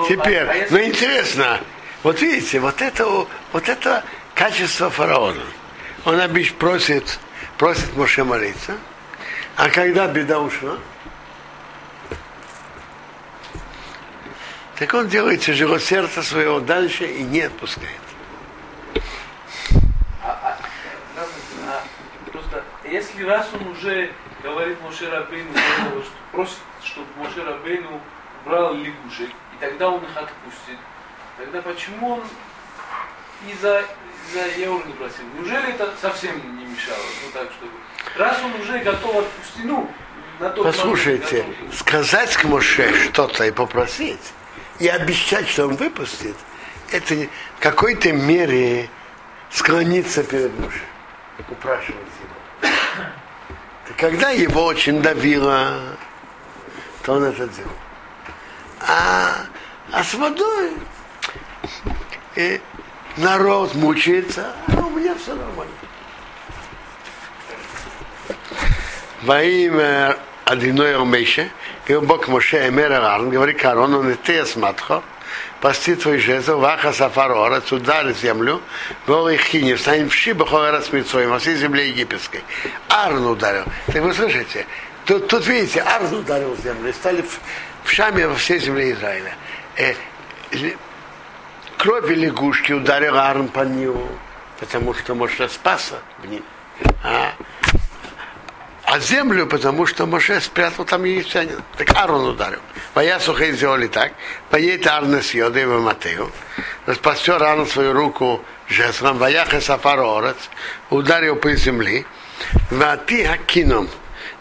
Теперь, 0.07 0.43
а 0.43 0.67
ну 0.69 0.81
интересно, 0.81 1.59
вот 2.03 2.21
видите, 2.21 2.59
вот 2.59 2.81
это, 2.81 3.05
вот 3.51 3.69
это 3.69 4.03
качество 4.33 4.89
фараона. 4.89 5.43
Он 6.05 6.21
обычно 6.21 6.55
просит, 6.57 7.19
просит 7.57 7.95
Моше 7.97 8.23
молиться, 8.23 8.77
а 9.57 9.69
когда 9.69 10.07
беда 10.07 10.39
ушла, 10.39 10.77
так 14.77 14.93
он 14.93 15.07
делает 15.07 15.41
тяжело 15.41 15.79
сердце 15.79 16.21
своего 16.21 16.59
дальше 16.59 17.05
и 17.05 17.23
не 17.23 17.41
отпускает. 17.41 17.89
А, 20.23 20.29
а, 20.43 20.57
а, 21.67 21.83
просто, 22.31 22.63
если 22.83 23.23
раз 23.23 23.49
он 23.53 23.67
уже 23.69 24.11
говорит 24.43 24.79
Моше 24.81 25.09
Рабейну, 25.09 25.51
что 25.53 26.11
просит, 26.31 26.57
чтобы 26.83 27.07
Моше 27.17 27.43
Рабейну 27.43 27.99
брал 28.45 28.75
лягушек, 28.75 29.29
и 29.29 29.59
тогда 29.59 29.89
он 29.89 30.03
их 30.03 30.15
отпустит, 30.15 30.77
тогда 31.37 31.61
почему 31.63 32.17
он 32.17 32.23
и 33.47 33.53
за, 33.59 33.83
за 34.33 34.45
евро 34.59 34.85
не 34.85 34.93
просил? 34.93 35.25
Неужели 35.35 35.69
это 35.73 35.91
совсем 35.99 36.35
не 36.59 36.65
мешало? 36.65 36.99
Ну 37.25 37.31
так, 37.33 37.49
чтобы... 37.51 37.71
Раз 38.15 38.37
он 38.43 38.61
уже 38.61 38.77
готов 38.79 39.17
отпустить, 39.17 39.65
ну, 39.65 39.91
на 40.39 40.49
тот 40.49 40.65
момент 40.65 40.77
Послушайте, 40.77 41.37
готов. 41.37 41.75
сказать 41.75 42.37
к 42.37 42.43
Моше 42.43 42.93
что-то 43.05 43.43
и 43.45 43.51
попросить, 43.51 44.33
и 44.79 44.87
обещать, 44.87 45.47
что 45.47 45.67
он 45.67 45.75
выпустит, 45.75 46.35
это 46.91 47.15
в 47.15 47.59
какой-то 47.59 48.11
мере 48.11 48.89
склониться 49.49 50.23
перед 50.23 50.57
Моше, 50.59 50.81
упрашивать 51.49 51.95
его. 52.61 52.69
И 53.89 53.93
когда 53.97 54.29
его 54.29 54.65
очень 54.65 55.01
давило, 55.01 55.79
то 57.03 57.13
он 57.13 57.23
это 57.23 57.47
делал. 57.47 57.71
А, 58.81 59.45
а 59.91 60.03
с 60.03 60.13
водой 60.13 60.73
э, 62.35 62.59
народ 63.17 63.73
мучается, 63.75 64.53
а 64.67 64.81
у 64.81 64.89
меня 64.89 65.15
все 65.15 65.33
нормально. 65.33 65.73
во 69.21 69.43
имя 69.43 70.17
Адиной 70.45 70.95
Омейше, 70.95 71.51
говорил 71.87 72.01
Бог 72.01 72.27
Моше 72.27 72.67
Эмер 72.67 72.91
Арн, 72.91 73.29
говорит 73.29 73.59
Карон, 73.59 73.93
он 73.93 74.11
и 74.11 74.15
ты 74.15 74.45
сматхо, 74.45 75.03
пасти 75.61 75.95
твой 75.95 76.19
жезл, 76.19 76.59
ваха 76.59 76.91
сафарора, 76.91 77.61
ударь 77.71 78.13
землю, 78.13 78.61
их 79.07 79.41
хини, 79.41 79.73
встань 79.73 80.09
в 80.09 80.13
шибу, 80.13 80.45
хорас 80.45 80.91
митцой, 80.91 81.27
во 81.27 81.39
всей 81.39 81.55
земле 81.55 81.89
египетской. 81.89 82.43
Арн 82.89 83.25
ударил. 83.25 83.63
Так 83.85 84.03
вы 84.03 84.13
слышите, 84.13 84.65
тут, 85.05 85.27
тут 85.27 85.47
видите, 85.47 85.81
Арн 85.81 86.13
ударил 86.13 86.57
землю, 86.61 86.89
и 86.89 86.93
стали 86.93 87.21
в, 87.21 87.39
в 87.83 87.91
шаме 87.91 88.27
во 88.27 88.35
всей 88.35 88.59
земле 88.59 88.91
Израиля. 88.91 89.33
Э, 89.77 89.93
кровь 91.77 92.09
лягушки 92.09 92.73
ударил 92.73 93.17
Арн 93.17 93.47
по 93.47 93.61
нему, 93.61 94.09
потому 94.59 94.93
что 94.93 95.15
Моше 95.15 95.47
спаса 95.47 96.01
в 96.21 96.25
ним. 96.25 96.43
А, 97.03 97.33
а 98.87 98.99
землю, 98.99 99.47
потому 99.47 99.85
что 99.85 100.05
Моше 100.05 100.39
спрятал 100.39 100.85
там 100.85 101.03
египтянин. 101.03 101.61
Так 101.77 101.93
Аарон 101.93 102.29
ударил. 102.29 102.59
Поя 102.93 103.19
сухой 103.19 103.51
сделали 103.51 103.87
так. 103.87 104.13
Поедет 104.49 104.87
Арна 104.87 105.21
с 105.21 105.33
Йодой 105.33 105.65
Матею. 105.65 106.31
Распостер 106.85 107.43
Аарон 107.43 107.67
свою 107.67 107.91
руку 107.91 108.41
жезлом. 108.69 109.17
Ваяха 109.17 109.59
Сафар 109.59 109.99
Орец. 109.99 110.37
Ударил 110.89 111.35
по 111.35 111.53
земле. 111.55 112.05
Вати 112.71 113.25
Хакином. 113.25 113.89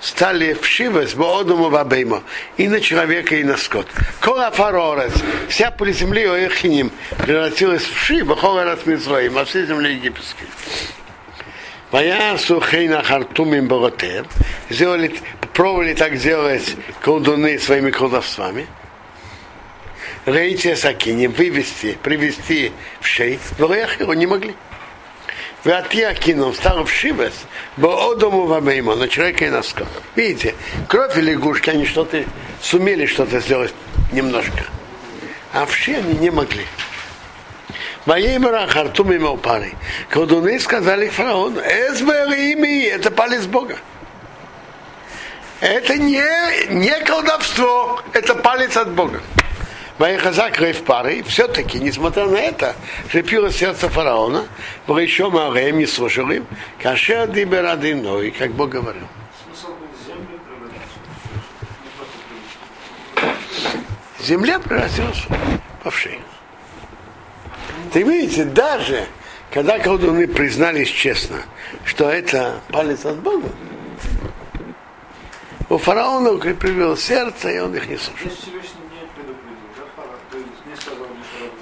Стали 0.01 0.55
в 0.55 0.65
Шивес, 0.65 1.15
Боодому 1.15 1.69
Вабеймо. 1.69 2.23
И 2.57 2.69
на 2.69 2.81
человека, 2.81 3.35
и 3.35 3.43
на 3.43 3.57
скот. 3.57 3.89
Кола 4.21 4.53
Фарорец. 4.53 5.15
Вся 5.49 5.73
поле 5.73 5.93
земли 5.93 6.25
Оехиним 6.25 6.93
превратилась 7.19 7.83
в 7.83 7.99
Шив, 7.99 8.27
Бахоларас 8.29 8.87
Митроим, 8.87 9.39
а 9.39 9.45
всей 9.45 9.67
земле 9.67 9.95
египетской. 9.95 10.47
Ваясу 11.91 12.61
хейна 12.61 13.03
хартумим 13.03 13.69
боротер. 13.69 14.27
Сделали, 14.71 15.15
пробовали 15.53 15.95
так 15.95 16.17
делать 16.19 16.77
колдуны 17.01 17.59
своими 17.59 17.91
колдовствами. 17.91 18.67
Рейте 20.27 20.75
сакинем, 20.75 21.31
вывести, 21.31 21.97
привести 22.03 22.73
в 23.01 23.07
шей, 23.07 23.39
но 23.59 23.73
его 23.73 24.15
не 24.15 24.27
могли. 24.27 24.55
Вати 25.63 26.03
Акином 26.03 26.55
стал 26.55 26.85
в 26.85 26.91
Шивес, 26.91 27.35
бо 27.77 28.13
одому 28.13 28.47
вамеймо, 28.47 28.95
на 28.95 29.09
человека 29.09 29.47
и 29.47 29.51
на 29.51 29.63
скот. 29.63 29.89
Видите, 30.15 30.55
кровь 30.87 31.17
и 31.19 31.21
лягушки, 31.21 31.71
они 31.71 31.87
что-то 31.87 32.25
сумели 32.61 33.07
что-то 33.07 33.41
сделать 33.41 33.75
немножко. 34.13 34.65
А 35.53 35.67
все 35.67 35.99
они 35.99 36.15
не 36.15 36.31
могли. 36.31 36.65
Ваимара 38.07 38.69
Хартум 38.69 39.13
и 39.13 39.37
пары. 39.37 39.73
Колдуны 40.09 40.59
сказали 40.61 41.09
фараону, 41.09 41.61
Эсбер 41.61 42.33
ими, 42.33 42.85
это 42.85 43.11
палец 43.11 43.45
Бога. 43.47 43.77
Это 45.61 45.97
не, 45.97 46.23
не 46.69 47.01
колдовство, 47.01 48.01
это 48.13 48.35
палец 48.37 48.77
от 48.77 48.93
Бога. 48.93 49.21
Ваихазак 49.99 50.61
в 50.61 50.83
пары, 50.85 51.23
все-таки, 51.23 51.81
несмотря 51.81 52.27
на 52.27 52.37
это, 52.37 52.77
шипило 53.11 53.51
сердце 53.51 53.89
фараона, 53.89 54.45
было 54.87 54.99
еще 54.99 55.31
Мареем 55.31 55.79
не 55.79 55.87
слушал 55.87 56.31
им, 56.31 56.47
кашер 56.83 57.29
дибер 57.29 57.65
одиной, 57.65 58.31
как 58.31 58.53
Бог 58.53 58.71
говорил. 58.71 59.09
Земля 64.21 64.59
превратилась 64.59 65.25
в 65.83 65.87
овшей. 65.87 66.21
Ты 67.93 68.03
видите, 68.03 68.45
даже 68.45 69.07
когда 69.53 69.79
колдуны 69.79 70.27
признались 70.27 70.89
честно, 70.89 71.43
что 71.85 72.11
это 72.11 72.61
палец 72.71 73.05
от 73.05 73.19
Бога, 73.19 73.49
у 75.69 75.79
фараона 75.79 76.33
укрепило 76.33 76.97
сердце, 76.97 77.51
и 77.51 77.59
он 77.59 77.75
их 77.75 77.89
не 77.89 77.97
слушал. 77.97 78.31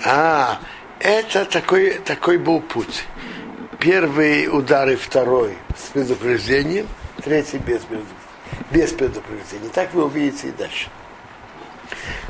А, 0.04 0.60
это 1.00 1.44
такой, 1.46 1.94
такой 2.04 2.38
был 2.38 2.60
путь. 2.60 3.04
Первый 3.78 4.48
удар 4.48 4.88
и 4.88 4.96
второй 4.96 5.56
с 5.76 5.88
предупреждением, 5.90 6.86
третий 7.22 7.58
без, 7.58 7.80
предуп- 7.82 8.06
без 8.70 8.92
предупреждения. 8.92 9.68
Так 9.72 9.94
вы 9.94 10.04
увидите 10.04 10.48
и 10.48 10.52
дальше. 10.52 10.88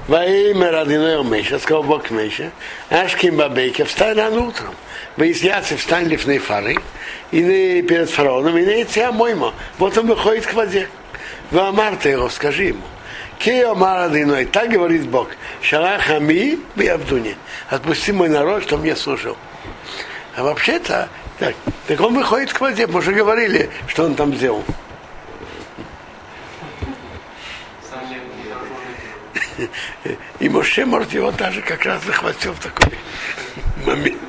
Во 0.06 0.22
имя 0.24 0.70
родиной 0.70 1.24
Меша, 1.24 1.58
сказал 1.58 1.82
Бог 1.82 2.10
Меша, 2.10 2.50
Ашким 2.90 3.36
Бабейке, 3.36 3.84
встань 3.84 4.18
рано 4.18 4.40
утром. 4.40 4.74
Выясняться, 5.16 5.76
встань 5.76 6.08
лифной 6.08 6.38
фары, 6.38 6.76
и 7.30 7.82
перед 7.82 8.10
фараоном, 8.10 8.58
и 8.58 8.66
не 8.66 8.82
идти 8.82 9.06
моймо. 9.12 9.54
Вот 9.78 9.96
он 9.96 10.08
выходит 10.08 10.46
к 10.46 10.52
воде. 10.52 10.88
Вы 11.50 11.60
Амарта 11.60 12.08
его, 12.10 12.28
скажи 12.28 12.64
ему. 12.64 12.82
Кей 13.38 13.64
Омар 13.64 14.10
Адиной, 14.10 14.44
так 14.46 14.70
говорит 14.70 15.06
Бог, 15.08 15.28
Шарахами 15.60 16.58
Биабдуни, 16.76 17.36
отпусти 17.68 18.12
мой 18.12 18.28
народ, 18.28 18.62
что 18.62 18.78
мне 18.78 18.96
служил. 18.96 19.36
А 20.36 20.42
вообще-то, 20.42 21.08
так, 21.38 21.54
так 21.86 22.00
он 22.00 22.14
выходит 22.14 22.52
к 22.52 22.60
воде, 22.60 22.86
мы 22.86 22.98
уже 22.98 23.12
говорили, 23.12 23.70
что 23.86 24.04
он 24.04 24.14
там 24.14 24.34
сделал. 24.34 24.64
Сам 27.90 28.08
не, 28.08 28.14
не 28.14 28.50
хорошо 28.50 28.74
жить. 29.34 29.43
И 30.40 30.48
Моше 30.48 30.84
может 30.84 31.12
его 31.12 31.30
даже 31.30 31.62
как 31.62 31.84
раз 31.84 32.02
захватил 32.04 32.52
в 32.52 32.60
такой 32.60 32.98
момент. 33.84 34.20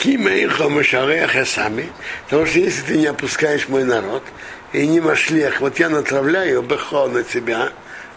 Кимейха 0.00 0.68
Машареха 0.68 1.44
сами, 1.44 1.90
потому 2.24 2.46
что 2.46 2.60
если 2.60 2.82
ты 2.82 2.98
не 2.98 3.06
опускаешь 3.06 3.68
мой 3.68 3.84
народ, 3.84 4.22
и 4.72 4.86
не 4.86 5.00
машлех, 5.00 5.60
вот 5.60 5.78
я 5.78 5.88
натравляю 5.88 6.62
бехо 6.62 7.08
на 7.08 7.24
тебя, 7.24 7.72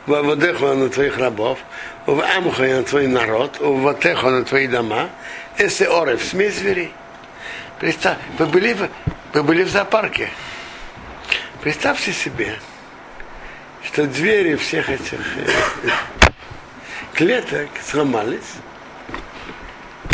в 0.05 0.13
Аводеху 0.13 0.67
на 0.73 0.89
твоих 0.89 1.17
рабов, 1.17 1.59
в 2.05 2.19
Амху 2.21 2.63
на 2.63 2.83
твой 2.83 3.07
народ, 3.07 3.59
в 3.59 3.81
Ватеху 3.81 4.29
на 4.29 4.43
твои 4.43 4.67
дома, 4.67 5.09
если 5.57 5.85
орев, 5.85 6.23
смесь 6.23 6.55
зверей. 6.55 6.91
Представь, 7.79 8.17
вы 8.37 8.45
были, 8.47 8.73
в, 8.73 8.89
вы 9.33 9.43
были 9.43 9.63
в 9.63 9.69
зоопарке. 9.69 10.29
Представьте 11.61 12.11
себе, 12.11 12.57
что 13.83 14.07
двери 14.07 14.55
всех 14.55 14.89
этих 14.89 15.19
э, 15.37 15.89
клеток 17.13 17.69
сломались, 17.85 18.55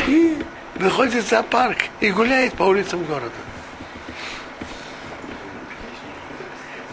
и 0.08 0.38
выходит 0.76 1.24
в 1.24 1.30
зоопарк 1.30 1.78
и 2.02 2.12
гуляет 2.12 2.54
по 2.54 2.64
улицам 2.64 3.06
города. 3.06 3.32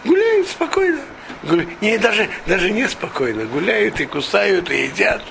Гуляют 0.05 0.47
спокойно. 0.47 1.01
Не, 1.81 1.97
даже, 1.97 2.29
даже 2.47 2.71
не 2.71 2.87
спокойно. 2.87 3.43
Гуляют 3.45 3.99
и 3.99 4.05
кусают, 4.05 4.71
и 4.71 4.85
едят. 4.85 5.21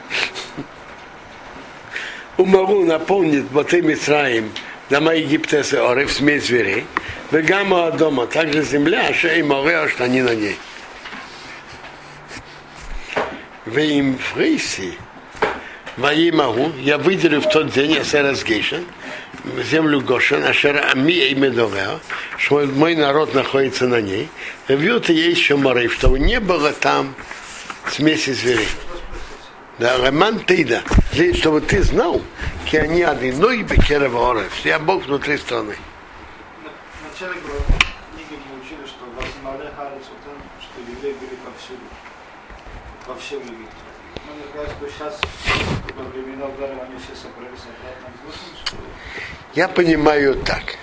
Умару 2.36 2.84
наполнит 2.84 3.44
Батэ 3.46 3.80
Мицраим 3.80 4.52
дома 4.90 5.14
Египта 5.14 5.62
с 5.62 5.72
Орев, 5.72 6.12
смесь 6.12 6.46
зверей. 6.46 6.84
Вегама 7.34 7.90
дома, 7.90 8.28
также 8.28 8.62
земля, 8.62 9.08
а 9.10 9.26
и 9.26 9.42
море, 9.42 9.88
что 9.88 10.04
они 10.04 10.22
на 10.22 10.36
ней. 10.36 10.56
Вы 13.66 13.86
им 13.86 14.18
фриси, 14.18 14.94
Ваимаху, 15.96 16.70
я 16.78 16.96
выделю 16.96 17.40
в 17.40 17.48
тот 17.48 17.72
день 17.72 17.98
Асерас 17.98 18.44
Гейшен, 18.44 18.84
землю 19.68 20.00
Гошен, 20.00 20.44
Ашера 20.44 20.92
Ами 20.92 21.10
и 21.10 21.34
Медовео, 21.34 21.98
что 22.38 22.64
мой 22.66 22.94
народ 22.94 23.34
находится 23.34 23.88
на 23.88 24.00
ней. 24.00 24.28
Вьют 24.68 25.08
ей 25.08 25.32
еще 25.32 25.56
море, 25.56 25.88
чтобы 25.88 26.20
не 26.20 26.38
было 26.38 26.70
там 26.70 27.16
смеси 27.90 28.30
зверей. 28.30 28.68
Да, 29.80 29.96
Роман 29.96 30.38
Тейда, 30.38 30.84
чтобы 31.34 31.62
ты 31.62 31.82
знал, 31.82 32.22
ки 32.70 32.76
они 32.76 33.02
одиной 33.02 33.64
бекерова 33.64 34.30
орев, 34.30 34.52
что 34.56 34.68
я 34.68 34.78
Бог 34.78 35.06
внутри 35.06 35.36
страны. 35.36 35.74
В 37.14 37.20
начале 37.20 37.38
книги 37.38 38.42
мы 38.50 38.60
учили, 38.60 38.84
что 38.88 39.04
в 39.04 39.44
Мале 39.44 39.70
Харец 39.76 40.02
что 40.02 40.80
евреи 40.80 41.14
были 41.14 41.36
повсюду, 41.44 41.84
во 43.06 43.14
всем 43.14 43.38
Египте. 43.38 43.66
Ну, 44.26 44.34
мне 44.34 44.44
кажется, 44.52 44.74
что 44.74 44.88
сейчас, 44.90 45.20
во 45.96 46.02
времена 46.06 46.46
удара, 46.46 46.72
они 46.72 46.98
все 46.98 47.14
собрались 47.14 47.60
обратно 47.60 48.08
что 48.66 48.76
Я 49.54 49.68
понимаю 49.68 50.42
так, 50.42 50.76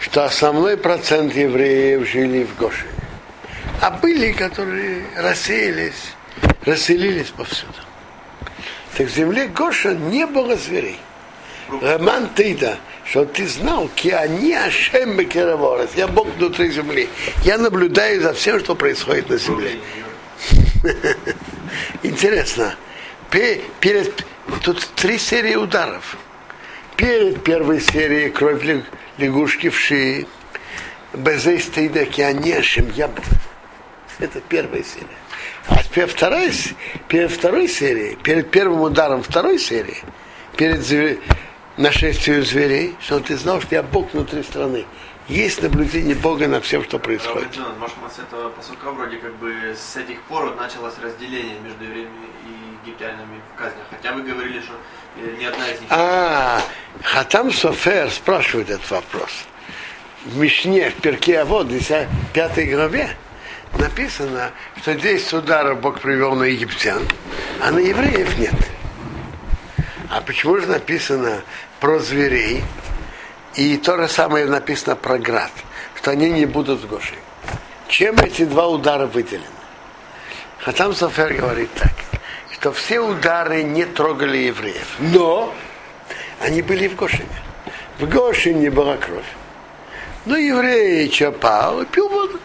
что 0.00 0.24
основной 0.24 0.76
процент 0.76 1.32
евреев 1.32 2.08
жили 2.08 2.42
в 2.42 2.56
Гошине. 2.56 2.90
А 3.80 3.92
были, 3.92 4.32
которые 4.32 5.04
рассеялись, 5.16 6.12
расселились 6.64 7.30
повсюду. 7.30 7.72
Так 8.96 9.06
в 9.06 9.14
земле 9.14 9.46
Гошин 9.46 10.10
не 10.10 10.26
было 10.26 10.56
зверей. 10.56 10.98
Роман 11.68 12.30
Тейда, 12.34 12.78
что 13.08 13.24
ты 13.24 13.46
знал, 13.46 13.88
они 14.10 14.52
Ашем 14.54 15.16
Бекераворес, 15.16 15.90
я 15.94 16.08
Бог 16.08 16.28
внутри 16.36 16.70
земли. 16.70 17.08
Я 17.44 17.56
наблюдаю 17.58 18.20
за 18.20 18.32
всем, 18.32 18.58
что 18.60 18.74
происходит 18.74 19.28
на 19.30 19.38
земле. 19.38 19.72
Интересно, 22.02 22.74
пе- 23.30 23.60
перед, 23.80 24.24
тут 24.62 24.86
три 24.96 25.18
серии 25.18 25.54
ударов. 25.54 26.16
Перед 26.96 27.44
первой 27.44 27.80
серией 27.80 28.30
кровь 28.30 28.62
лягушки 29.18 29.68
в 29.68 29.78
шее, 29.78 30.26
Безей 31.12 31.60
стейда 31.60 32.04
кианешем 32.06 32.90
яблок. 32.94 33.24
Это 34.18 34.40
первая 34.40 34.82
серия. 34.82 35.06
А 35.68 35.82
второй, 36.06 36.52
с- 36.52 36.70
перед 37.08 37.30
второй 37.30 37.68
серией, 37.68 38.16
перед 38.16 38.50
первым 38.50 38.80
ударом 38.80 39.22
второй 39.22 39.58
серии, 39.58 39.98
перед 40.56 40.82
нашествием 41.76 42.44
зверей, 42.44 42.96
что 43.00 43.20
ты 43.20 43.36
знал, 43.36 43.60
что 43.60 43.74
я 43.74 43.82
Бог 43.82 44.12
внутри 44.12 44.42
страны. 44.42 44.84
Есть 45.28 45.60
наблюдение 45.60 46.14
Бога 46.14 46.46
над 46.46 46.64
всем, 46.64 46.84
что 46.84 46.98
происходит. 46.98 47.48
Может, 47.78 47.96
мы 48.00 48.08
с 48.08 48.18
этого 48.20 48.50
посылка 48.50 48.92
вроде 48.92 49.16
как 49.16 49.34
бы 49.36 49.52
с 49.74 49.96
этих 49.96 50.20
пор 50.22 50.46
вот 50.46 50.60
началось 50.60 50.94
разделение 51.02 51.58
между 51.60 51.82
евреями 51.82 52.26
и 52.44 52.88
египтянами 52.88 53.40
в 53.52 53.58
казнях. 53.58 53.82
Хотя 53.90 54.12
вы 54.12 54.22
говорили, 54.22 54.60
что 54.60 54.74
э, 55.16 55.36
ни 55.38 55.44
одна 55.44 55.66
из 55.68 55.80
них... 55.80 55.90
А, 55.90 56.62
Хатам 57.02 57.52
Софер 57.52 58.10
спрашивает 58.10 58.70
этот 58.70 58.88
вопрос. 58.88 59.30
В 60.26 60.38
Мишне, 60.38 60.90
в 60.90 60.94
Перке 60.94 61.40
Авод, 61.40 61.68
10, 61.68 62.06
5 62.32 62.70
главе, 62.70 63.10
написано, 63.76 64.52
что 64.80 64.94
10 64.94 65.32
ударов 65.32 65.80
Бог 65.80 66.00
привел 66.00 66.36
на 66.36 66.44
египтян, 66.44 67.02
а 67.60 67.72
на 67.72 67.78
евреев 67.78 68.38
нет. 68.38 68.54
А 70.08 70.20
почему 70.20 70.58
же 70.58 70.66
написано 70.66 71.42
про 71.80 71.98
зверей? 71.98 72.62
И 73.54 73.76
то 73.78 73.96
же 73.96 74.08
самое 74.08 74.46
написано 74.46 74.96
про 74.96 75.18
град, 75.18 75.50
что 75.94 76.10
они 76.10 76.30
не 76.30 76.46
будут 76.46 76.80
в 76.80 76.88
Гоши. 76.88 77.14
Чем 77.88 78.16
эти 78.16 78.44
два 78.44 78.66
удара 78.66 79.06
выделены? 79.06 79.44
Хатам 80.58 80.94
Софер 80.94 81.34
говорит 81.34 81.70
так, 81.74 81.92
что 82.52 82.72
все 82.72 83.00
удары 83.00 83.62
не 83.62 83.84
трогали 83.84 84.38
евреев. 84.38 84.96
Но 84.98 85.54
они 86.40 86.60
были 86.62 86.88
в 86.88 86.96
Гошине. 86.96 87.28
В 87.98 88.08
Гошине 88.08 88.70
была 88.70 88.96
кровь. 88.96 89.24
Но 90.26 90.36
евреи 90.36 91.06
чапал 91.06 91.82
и 91.82 91.86
пил 91.86 92.08
воду. 92.08 92.40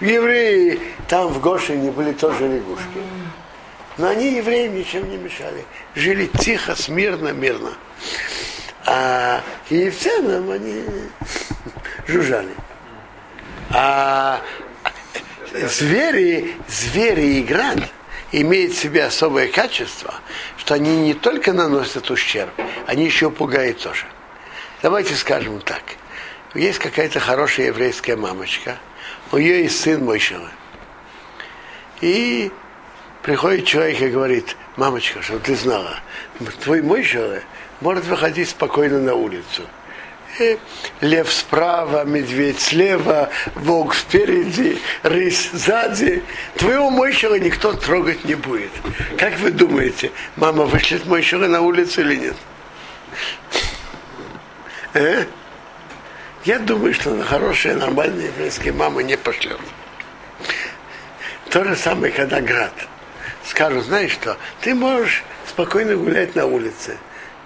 Евреи 0.00 0.80
там 1.08 1.28
в 1.28 1.40
Гошине 1.40 1.90
были 1.90 2.12
тоже 2.12 2.48
лягушки. 2.48 3.00
Но 4.02 4.08
они 4.08 4.32
евреям 4.32 4.76
ничем 4.76 5.08
не 5.08 5.16
мешали. 5.16 5.64
Жили 5.94 6.26
тихо, 6.26 6.74
смирно, 6.74 7.28
мирно. 7.28 7.72
А 8.84 9.40
египтянам 9.70 10.50
они 10.50 10.82
жужжали. 12.08 12.50
А 13.70 14.40
звери, 15.52 16.56
звери 16.66 17.46
и 18.32 18.42
имеют 18.42 18.72
в 18.72 18.78
себе 18.80 19.04
особое 19.04 19.46
качество, 19.46 20.14
что 20.56 20.74
они 20.74 20.96
не 20.96 21.14
только 21.14 21.52
наносят 21.52 22.10
ущерб, 22.10 22.52
они 22.88 23.04
еще 23.04 23.30
пугают 23.30 23.78
тоже. 23.84 24.06
Давайте 24.82 25.14
скажем 25.14 25.60
так. 25.60 25.82
Есть 26.56 26.80
какая-то 26.80 27.20
хорошая 27.20 27.66
еврейская 27.66 28.16
мамочка, 28.16 28.78
у 29.30 29.38
нее 29.38 29.62
есть 29.62 29.80
сын 29.80 30.04
Мойшева. 30.04 30.50
И 32.00 32.50
приходит 33.22 33.66
человек 33.66 34.00
и 34.00 34.08
говорит, 34.08 34.56
мамочка, 34.76 35.22
что 35.22 35.38
ты 35.38 35.54
знала, 35.54 36.00
твой 36.62 36.82
Мойшева 36.82 37.40
может 37.80 38.04
выходить 38.04 38.50
спокойно 38.50 38.98
на 39.00 39.14
улицу. 39.14 39.62
И 40.38 40.58
лев 41.02 41.30
справа, 41.30 42.04
медведь 42.04 42.58
слева, 42.58 43.28
волк 43.54 43.94
спереди, 43.94 44.78
рысь 45.02 45.50
сзади. 45.52 46.22
Твоего 46.56 46.88
мойшего 46.88 47.34
никто 47.34 47.74
трогать 47.74 48.24
не 48.24 48.34
будет. 48.34 48.70
Как 49.18 49.38
вы 49.40 49.50
думаете, 49.50 50.10
мама 50.36 50.64
вышлет 50.64 51.04
мойшего 51.04 51.46
на 51.48 51.60
улицу 51.60 52.00
или 52.00 52.16
нет? 52.16 52.36
Э? 54.94 55.26
Я 56.46 56.58
думаю, 56.58 56.94
что 56.94 57.10
на 57.10 57.24
хорошая, 57.24 57.76
нормальная 57.76 58.26
еврейская 58.28 58.72
мама 58.72 59.02
не 59.02 59.18
пошлет. 59.18 59.60
То 61.50 61.62
же 61.62 61.76
самое, 61.76 62.10
когда 62.10 62.40
град. 62.40 62.72
Скажут, 63.44 63.84
знаешь 63.84 64.12
что, 64.12 64.36
ты 64.60 64.74
можешь 64.74 65.24
спокойно 65.46 65.96
гулять 65.96 66.34
на 66.34 66.46
улице. 66.46 66.98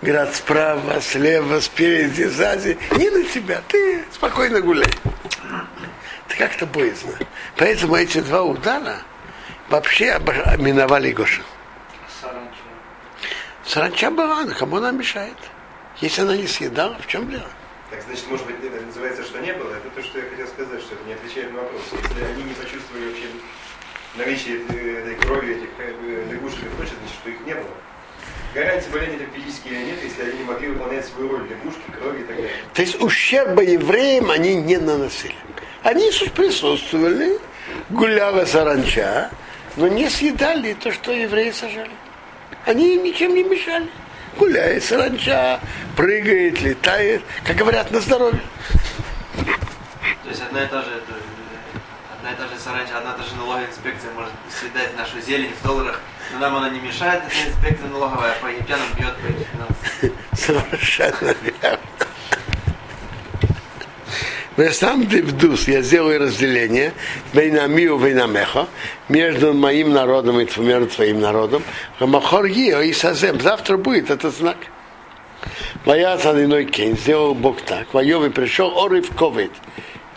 Град 0.02 0.34
справа, 0.34 1.00
слева, 1.00 1.60
спереди, 1.60 2.24
сзади. 2.24 2.78
Не 2.92 3.08
на 3.10 3.24
тебя, 3.24 3.62
ты 3.68 4.04
спокойно 4.12 4.60
гуляй. 4.60 4.92
Это 6.28 6.36
как-то 6.36 6.66
боязно. 6.66 7.12
Поэтому 7.56 7.96
эти 7.96 8.20
два 8.20 8.42
удара 8.42 8.98
вообще 9.70 10.20
миновали 10.58 11.12
Гоша. 11.12 11.42
саранча. 12.20 12.50
Саранча 13.64 14.10
была, 14.10 14.44
но 14.44 14.54
кому 14.54 14.76
она 14.76 14.90
мешает? 14.90 15.38
Если 16.00 16.20
она 16.20 16.36
не 16.36 16.46
съедала, 16.46 16.96
в 17.00 17.06
чем 17.06 17.30
дело? 17.30 17.48
Так 17.90 18.02
значит, 18.02 18.28
может 18.28 18.44
быть, 18.46 18.56
это 18.62 18.84
называется, 18.84 19.22
что 19.22 19.38
не 19.38 19.52
было. 19.54 19.70
Это 19.74 19.88
то, 19.94 20.02
что 20.02 20.18
я 20.18 20.28
хотел 20.28 20.46
сказать, 20.48 20.80
что 20.82 20.94
это 20.94 21.04
не 21.04 21.14
отвечает 21.14 21.52
на 21.52 21.60
вопрос. 21.60 21.80
Если 21.92 22.24
они 22.24 22.42
не 22.42 22.54
почувствовали 22.54 23.08
вообще 23.08 23.28
наличие 24.16 24.60
э, 24.68 25.00
этой 25.00 25.14
крови, 25.16 25.56
этих 25.56 25.68
э, 25.78 26.32
лягушек 26.32 26.62
и 26.62 26.68
прочее, 26.76 26.94
значит, 27.00 27.16
что 27.20 27.30
их 27.30 27.40
не 27.46 27.54
было. 27.54 27.70
Гарантии 28.54 28.88
болезни 28.88 29.18
так 29.18 29.28
физически 29.34 29.68
нет, 29.68 29.98
если 30.02 30.22
они 30.22 30.38
не 30.38 30.44
могли 30.44 30.68
выполнять 30.68 31.04
свою 31.06 31.28
роль 31.30 31.48
лягушки, 31.48 31.90
крови 31.98 32.20
и 32.20 32.24
так 32.24 32.36
далее. 32.36 32.52
То 32.72 32.82
есть 32.82 33.02
ущерба 33.02 33.62
евреям 33.62 34.30
они 34.30 34.54
не 34.54 34.78
наносили. 34.78 35.34
Они 35.82 36.10
присутствовали, 36.34 37.38
гуляла 37.90 38.44
саранча, 38.44 39.30
но 39.76 39.88
не 39.88 40.08
съедали 40.08 40.72
то, 40.72 40.90
что 40.90 41.12
евреи 41.12 41.50
сажали. 41.50 41.90
Они 42.64 42.96
им 42.96 43.04
ничем 43.04 43.34
не 43.34 43.44
мешали. 43.44 43.88
Гуляет 44.38 44.84
саранча, 44.84 45.60
прыгает, 45.96 46.60
летает, 46.60 47.22
как 47.44 47.56
говорят, 47.56 47.90
на 47.90 48.00
здоровье. 48.00 48.40
То 50.24 50.30
есть 50.30 50.42
одна 50.42 50.64
и 50.64 50.66
та 50.66 50.82
же, 50.82 50.90
это, 50.90 51.14
одна 52.26 52.32
и 52.32 52.36
та 52.36 52.54
же 52.54 52.60
саранча, 52.60 52.98
одна 52.98 53.12
и 53.12 53.16
та 53.16 53.22
же 53.22 53.36
налоговая 53.36 53.66
инспекция 53.66 54.10
может 54.12 54.32
съедать 54.50 54.96
нашу 54.96 55.20
зелень 55.20 55.52
в 55.60 55.66
долларах, 55.66 56.00
но 56.32 56.38
нам 56.40 56.56
она 56.56 56.70
не 56.70 56.80
мешает, 56.80 57.22
эта 57.24 57.50
инспекция 57.50 57.88
налоговая, 57.88 58.34
по 58.40 58.46
египтянам 58.46 58.86
бьет 58.96 59.16
по 59.16 59.26
этим 59.26 59.46
финансам. 59.52 60.18
Совершенно 60.70 61.34
верно. 61.42 61.78
Но 64.56 64.70
сам 64.70 65.06
Дивдус, 65.06 65.68
я 65.68 65.82
сделаю 65.82 66.18
разделение 66.18 66.94
Вейнамиу 67.34 67.98
Вейнамеха 67.98 68.66
между 69.08 69.52
моим 69.52 69.92
народом 69.92 70.40
и 70.40 70.48
между 70.60 70.86
твоим 70.86 71.20
народом. 71.20 71.62
Хамахор 71.98 72.46
и 72.46 72.92
Сазем. 72.94 73.38
Завтра 73.38 73.76
будет 73.76 74.10
этот 74.10 74.34
знак. 74.34 74.56
Моя 75.84 76.14
иной 76.16 76.64
кен, 76.64 76.96
сделал 76.96 77.34
Бог 77.34 77.60
так. 77.60 77.92
Воевый 77.92 78.30
пришел 78.30 78.82
Орив 78.82 79.14
Ковид. 79.14 79.52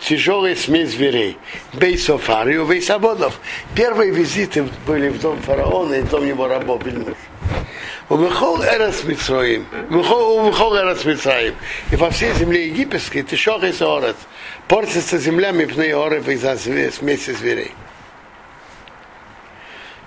Тяжелая 0.00 0.56
смесь 0.56 0.90
зверей. 0.90 1.36
Бей 1.74 1.98
Софарию, 1.98 2.64
Бей 2.66 2.80
Сабодов. 2.80 3.38
Первые 3.74 4.10
визиты 4.10 4.66
были 4.86 5.10
в 5.10 5.20
дом 5.20 5.40
фараона 5.42 5.94
и 5.94 6.00
в 6.00 6.08
дом 6.08 6.26
его 6.26 6.48
рабов. 6.48 6.82
Умехол 8.08 8.62
Эрес 8.62 9.04
Митроим. 9.04 9.66
Умехол 9.90 10.76
Эрес 10.76 11.04
Митроим. 11.04 11.54
И 11.92 11.96
по 11.96 12.10
всей 12.10 12.32
земле 12.34 12.66
египетской 12.66 13.22
ты 13.22 13.36
шох 13.36 13.62
и 13.62 13.72
сорец. 13.72 14.16
Портится 14.68 15.18
земля 15.18 15.52
мипные 15.52 15.94
орев 15.94 16.26
из-за 16.28 16.56
смеси 16.56 17.32
зверей. 17.32 17.72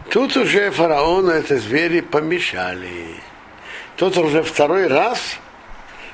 Тут 0.10 0.36
уже 0.36 0.72
фараону 0.72 1.32
это 1.32 1.58
звери 1.58 2.02
помешали. 2.02 3.22
Тут 3.96 4.18
уже 4.18 4.44
второй 4.44 4.88
раз 4.88 5.38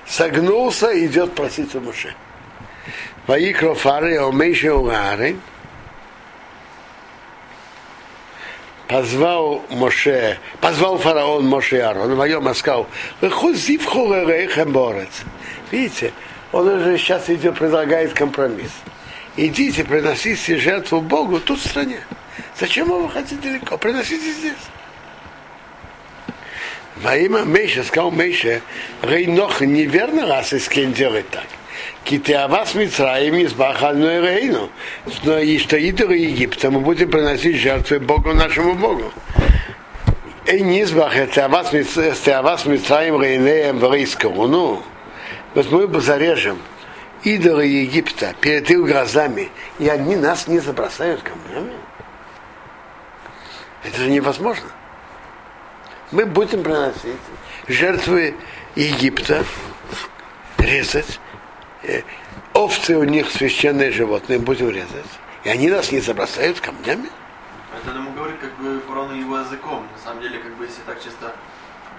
согнулся 0.06 0.92
и 0.92 1.06
идет 1.06 1.34
просить 1.34 1.74
у 1.76 1.82
Моше. 1.82 2.14
Ваикро 3.30 3.76
фары, 3.76 4.18
омейше 4.18 4.74
угары, 4.74 5.36
позвал 8.88 9.64
Моше, 9.70 10.40
позвал 10.60 10.98
фараон 10.98 11.46
Моше 11.46 11.78
и 11.78 11.80
Аарон, 11.80 12.16
воем 12.16 12.52
сказал, 12.56 12.88
выходи 13.22 13.78
в 13.78 13.86
хоререйхем 13.86 14.72
борец. 14.72 15.22
Видите, 15.70 16.12
он 16.52 16.70
уже 16.70 16.98
сейчас 16.98 17.30
идет, 17.30 17.60
предлагает 17.60 18.16
компромисс. 18.16 18.72
Идите, 19.38 19.84
приносите 19.84 20.58
жертву 20.58 21.00
Богу 21.00 21.40
тут 21.40 21.60
в 21.60 21.70
стране. 21.70 22.00
Зачем 22.60 22.88
вы 22.88 23.12
хотите 23.12 23.40
далеко? 23.40 23.78
Приносите 23.78 24.32
здесь. 24.32 24.54
Во 26.96 27.16
имя 27.16 27.46
Мейша, 27.46 27.84
сказал 27.84 28.10
Мейша, 28.10 28.62
Рейнох 29.04 29.62
неверно 29.62 30.26
раз 30.26 30.52
Искен 30.52 30.94
делает 30.94 31.30
так. 31.30 31.46
Китеавас 32.04 32.76
Мицраим 32.76 33.44
избахальную 33.46 34.24
Рейну. 34.24 34.70
Но 35.24 35.38
и 35.38 35.58
что 35.60 35.78
идолы 35.78 36.16
Египта 36.16 36.72
мы 36.72 36.80
будем 36.80 37.10
приносить 37.10 37.58
жертвы 37.58 38.00
Богу 38.00 38.34
нашему 38.34 38.76
Богу. 38.76 39.12
И 40.46 40.62
низбах 40.62 41.16
это 41.16 41.46
авас 41.46 41.72
Мицраим 41.74 43.22
Рейнеем 43.22 43.78
Врейскому. 43.78 44.84
Вот 45.54 45.72
мы 45.72 46.02
зарежем 46.02 46.60
идолы 47.24 47.66
Египта 47.66 48.34
перед 48.40 48.70
их 48.72 48.80
глазами, 48.80 49.50
и 49.78 49.88
они 49.88 50.16
нас 50.16 50.48
не 50.48 50.60
забросают 50.60 51.22
камнями. 51.22 51.74
Это 53.84 53.98
же 53.98 54.10
невозможно. 54.10 54.70
Мы 56.12 56.26
будем 56.26 56.64
приносить 56.64 57.20
жертвы 57.68 58.36
Египта, 58.76 59.46
резать, 60.58 61.20
овцы 62.54 62.98
у 62.98 63.04
них 63.04 63.32
священные 63.32 63.92
животные, 63.92 64.40
будем 64.40 64.70
резать. 64.70 65.06
И 65.44 65.50
они 65.50 65.70
нас 65.70 65.92
не 65.92 66.00
забросают 66.00 66.60
камнями. 66.60 67.10
Это 67.76 67.96
ему 67.96 68.12
говорит 68.12 68.38
как 68.40 68.56
бы 68.58 68.82
фараон 68.88 69.18
его 69.18 69.38
языком. 69.38 69.88
На 69.96 70.04
самом 70.04 70.22
деле, 70.22 70.40
как 70.40 70.56
бы 70.58 70.66
если 70.66 70.82
так 70.82 71.02
чисто 71.02 71.34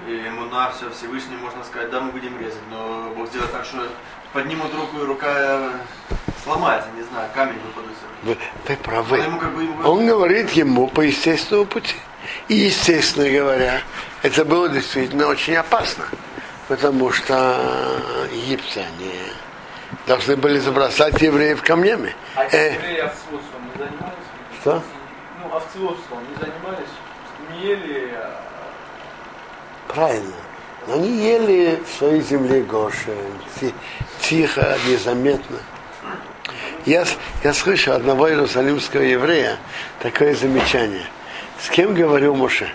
и 0.06 0.12
ему 0.12 0.46
на 0.46 0.70
все 0.70 0.90
Всевышний, 0.90 1.36
можно 1.36 1.62
сказать, 1.64 1.90
да, 1.90 2.00
мы 2.00 2.12
будем 2.12 2.38
резать, 2.38 2.62
но 2.70 3.12
Бог 3.16 3.28
сделает 3.28 3.52
так, 3.52 3.64
что 3.64 3.86
поднимут 4.32 4.74
руку 4.74 4.98
и 5.02 5.04
рука 5.04 5.70
сломается, 6.42 6.88
не 6.96 7.02
знаю, 7.02 7.28
камень 7.34 7.58
выпадет. 7.64 7.90
Вы, 8.22 8.36
вы 8.68 8.76
правы. 8.76 9.18
Он 9.18 9.24
ему 9.24 9.38
как 9.38 9.54
бы 9.54 9.62
ему 9.62 9.88
Он 9.88 10.06
говорит 10.06 10.50
ему 10.50 10.88
по 10.88 11.00
естественному 11.00 11.66
пути. 11.66 11.96
И, 12.48 12.54
естественно 12.54 13.28
говоря, 13.28 13.80
это 14.22 14.44
было 14.44 14.68
действительно 14.68 15.26
очень 15.26 15.56
опасно, 15.56 16.04
потому 16.68 17.10
что 17.12 17.98
египтяне 18.32 19.14
должны 20.06 20.36
были 20.36 20.58
забросать 20.58 21.20
евреев 21.20 21.62
камнями. 21.62 22.14
А 22.36 22.44
Э, 22.44 22.74
евреи 22.74 22.98
овцеводством 22.98 23.62
не 23.72 23.78
занимались? 23.78 24.60
Что? 24.60 24.82
Ну, 25.42 25.56
овцеводством 25.56 26.18
не 26.28 26.34
занимались? 26.36 26.88
Не 27.50 27.66
ели, 27.68 28.10
а 28.14 28.40
Правильно. 29.88 30.34
Но 30.86 30.94
они 30.94 31.08
ели 31.10 31.82
в 31.84 31.98
своей 31.98 32.20
земле 32.22 32.62
Гоши, 32.62 33.14
ти- 33.60 33.74
тихо, 34.20 34.76
незаметно. 34.86 35.58
Я, 36.86 37.04
я 37.44 37.52
слышал 37.52 37.94
одного 37.94 38.28
иерусалимского 38.30 39.02
еврея 39.02 39.58
такое 40.00 40.34
замечание. 40.34 41.04
С 41.60 41.68
кем 41.68 41.94
говорил 41.94 42.34
Моше? 42.34 42.70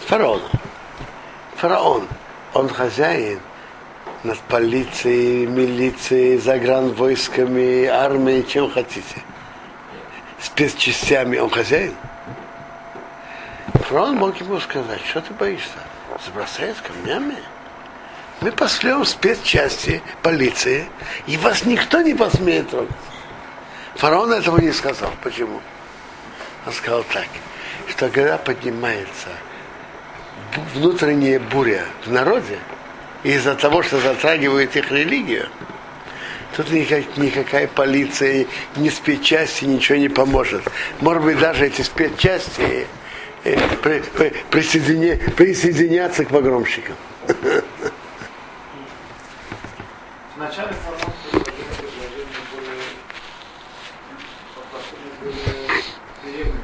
С 0.00 0.06
фараоном. 0.06 0.50
Фараон, 1.56 2.08
он 2.52 2.68
хозяин 2.68 3.40
над 4.24 4.38
полицией, 4.40 5.46
милицией, 5.46 6.38
загранвойсками, 6.38 7.84
армией, 7.84 8.44
чем 8.46 8.70
хотите. 8.70 9.22
Спецчастями. 10.40 11.36
Он 11.38 11.50
хозяин. 11.50 11.94
Фараон 13.74 14.16
мог 14.16 14.40
ему 14.40 14.58
сказать, 14.60 15.00
что 15.08 15.20
ты 15.20 15.34
боишься? 15.34 15.78
Забросает 16.24 16.76
камнями? 16.80 17.36
Мы 18.40 18.50
пошлем 18.50 19.04
спецчасти, 19.04 20.02
полиции, 20.22 20.86
и 21.26 21.36
вас 21.36 21.64
никто 21.64 22.00
не 22.00 22.14
посмеет 22.14 22.70
трогать. 22.70 22.90
Фараон 23.96 24.32
этого 24.32 24.58
не 24.58 24.72
сказал. 24.72 25.12
Почему? 25.22 25.60
Он 26.66 26.72
сказал 26.72 27.04
так, 27.12 27.28
что 27.88 28.08
когда 28.08 28.38
поднимается 28.38 29.28
внутренняя 30.74 31.38
буря 31.38 31.84
в 32.04 32.10
народе, 32.10 32.58
из-за 33.24 33.54
того, 33.54 33.82
что 33.82 33.98
затрагивает 34.00 34.76
их 34.76 34.90
религию, 34.92 35.48
тут 36.56 36.70
никак- 36.70 37.16
никакая 37.16 37.66
полиция, 37.66 38.46
ни 38.76 38.88
спецчасти 38.90 39.64
ничего 39.64 39.98
не 39.98 40.08
поможет. 40.08 40.62
Может 41.00 41.22
быть, 41.24 41.38
даже 41.38 41.66
эти 41.66 41.82
спецчасти 41.82 42.86
э, 43.44 43.56
при- 43.82 44.00
при- 44.00 44.32
присоедине- 44.50 45.16
присоединятся 45.32 46.24
к 46.24 46.28
погромщикам. 46.28 46.94
Вначале 50.36 50.72
фараон 50.84 51.12
предложения 51.30 52.26
были 52.52 52.74
попросту 54.54 54.96
были 55.22 55.34
приемлемыми. 56.22 56.60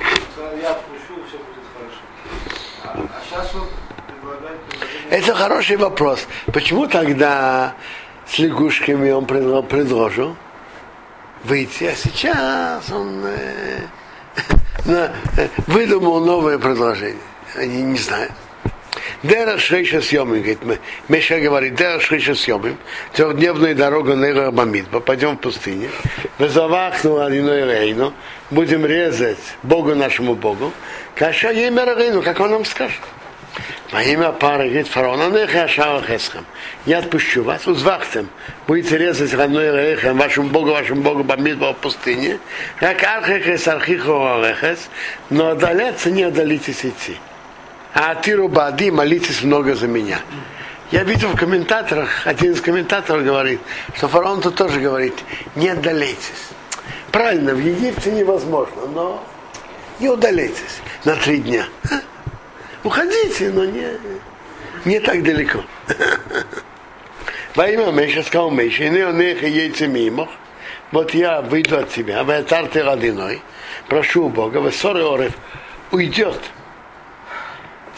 Он 0.00 0.04
сказал, 0.32 0.56
я 0.60 0.70
отпущу, 0.70 1.14
все 1.28 1.38
будет 1.38 1.66
хорошо. 1.74 2.02
А, 2.84 2.86
а 3.14 3.22
сейчас 3.24 3.54
он 3.54 3.68
предлагает 4.06 4.60
предложение. 4.62 5.10
Это 5.10 5.34
хороший 5.48 5.76
вопрос. 5.76 6.26
Почему 6.52 6.86
тогда 6.86 7.72
с 8.26 8.38
лягушками 8.38 9.10
он 9.10 9.24
предло- 9.24 9.62
предложил 9.62 10.36
выйти, 11.44 11.84
а 11.84 11.94
сейчас 11.94 12.90
он 12.90 13.24
э, 13.24 13.80
э, 15.38 15.48
выдумал 15.66 16.22
новое 16.24 16.58
предложение? 16.58 17.22
Они 17.56 17.82
не 17.82 17.98
знают. 17.98 18.32
Дера 19.22 19.56
Шрейша 19.56 20.02
съемим, 20.02 20.36
говорит, 20.42 20.58
мы- 20.64 20.78
Меша 21.08 21.40
говорит, 21.40 21.74
Дера 21.76 21.98
Шрейша 21.98 22.34
съемим, 22.34 22.76
трехдневная 23.14 23.74
дорога 23.74 24.14
Нейра 24.16 24.50
Бамидба, 24.50 25.00
пойдем 25.00 25.38
в 25.38 25.40
пустыне, 25.40 25.88
Везавахну 26.38 27.20
Алиной 27.20 27.64
Рейну, 27.64 28.12
будем 28.50 28.84
резать 28.84 29.38
Богу 29.62 29.94
нашему 29.94 30.34
Богу, 30.34 30.72
Каша 31.16 31.52
Емера 31.52 31.96
Рейну, 31.98 32.22
как 32.22 32.38
он 32.38 32.50
нам 32.50 32.64
скажет. 32.66 33.00
Во 33.90 34.02
имя 34.02 34.32
пары, 34.32 34.64
говорит 34.64 34.88
фараон, 34.88 35.20
«А 35.22 35.26
«Анеха 35.26 35.62
Ашава 35.62 36.02
Хесхам». 36.02 36.44
Я 36.84 36.98
отпущу 36.98 37.42
вас, 37.42 37.66
узвахтем. 37.66 38.28
Будете 38.66 38.98
резать 38.98 39.32
родной 39.32 39.70
рейхем, 39.70 40.18
вашему 40.18 40.50
Богу, 40.50 40.72
вашему 40.72 41.00
Богу, 41.00 41.24
бомбидба 41.24 41.72
в 41.72 41.78
пустыне. 41.78 42.38
Как 42.76 43.02
архехес 43.02 43.66
архихо 43.66 44.44
арехес, 44.44 44.90
но 45.30 45.50
отдаляться 45.50 46.10
не 46.10 46.24
отдалитесь 46.24 46.84
идти. 46.84 47.16
А 47.94 48.10
атиру 48.10 48.48
бади, 48.48 48.90
молитесь 48.90 49.42
много 49.42 49.74
за 49.74 49.86
меня. 49.86 50.20
Я 50.90 51.04
видел 51.04 51.28
в 51.30 51.36
комментаторах, 51.36 52.26
один 52.26 52.52
из 52.52 52.60
комментаторов 52.60 53.24
говорит, 53.24 53.60
что 53.96 54.08
фараон 54.08 54.42
тут 54.42 54.54
тоже 54.54 54.80
говорит, 54.80 55.14
не 55.54 55.70
отдаляйтесь. 55.70 56.50
Правильно, 57.10 57.54
в 57.54 57.58
Египте 57.58 58.10
невозможно, 58.10 58.86
но 58.94 59.24
не 59.98 60.10
удаляйтесь 60.10 60.82
на 61.04 61.16
три 61.16 61.38
дня. 61.38 61.64
Уходите, 62.84 63.50
но 63.50 63.64
не, 63.64 63.88
не 64.84 65.00
так 65.00 65.22
далеко. 65.22 65.64
Во 67.54 67.68
имя 67.68 67.90
Меша 67.90 68.22
сказал 68.22 68.50
Меша, 68.50 68.84
и 68.84 68.90
не 68.90 68.98
яйца 69.48 69.86
мимо, 69.86 70.28
вот 70.92 71.12
я 71.12 71.40
выйду 71.40 71.78
от 71.78 71.90
тебя, 71.90 72.22
в 72.22 72.42
ты 72.68 72.82
родиной, 72.82 73.42
прошу 73.88 74.26
у 74.26 74.28
Бога, 74.28 74.58
в 74.58 74.70
ссоры 74.70 75.02
Орев 75.02 75.32
уйдет 75.90 76.38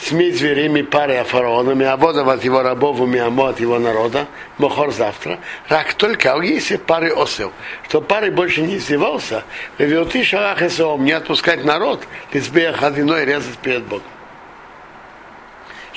смесь 0.00 0.38
зверями 0.38 0.82
пары 0.82 1.16
а 1.16 1.24
фараонами, 1.24 1.84
а 1.84 1.96
вода 1.96 2.22
от 2.22 2.44
его 2.44 2.62
рабов, 2.62 3.00
миамо 3.00 3.50
от 3.50 3.60
его 3.60 3.78
народа, 3.78 4.26
мохор 4.58 4.92
завтра, 4.92 5.38
рак 5.68 5.94
только, 5.94 6.34
а 6.34 6.42
если 6.42 6.76
пары 6.76 7.12
осел, 7.14 7.52
что 7.88 8.00
пары 8.00 8.30
больше 8.30 8.62
не 8.62 8.76
издевался, 8.76 9.44
ты 9.76 10.24
шалах 10.24 10.62
не 11.04 11.12
отпускать 11.12 11.64
народ, 11.64 12.02
ты 12.30 12.40
сбеях 12.40 12.82
одиной 12.82 13.24
резать 13.24 13.58
перед 13.58 13.84
Богом. 13.84 14.04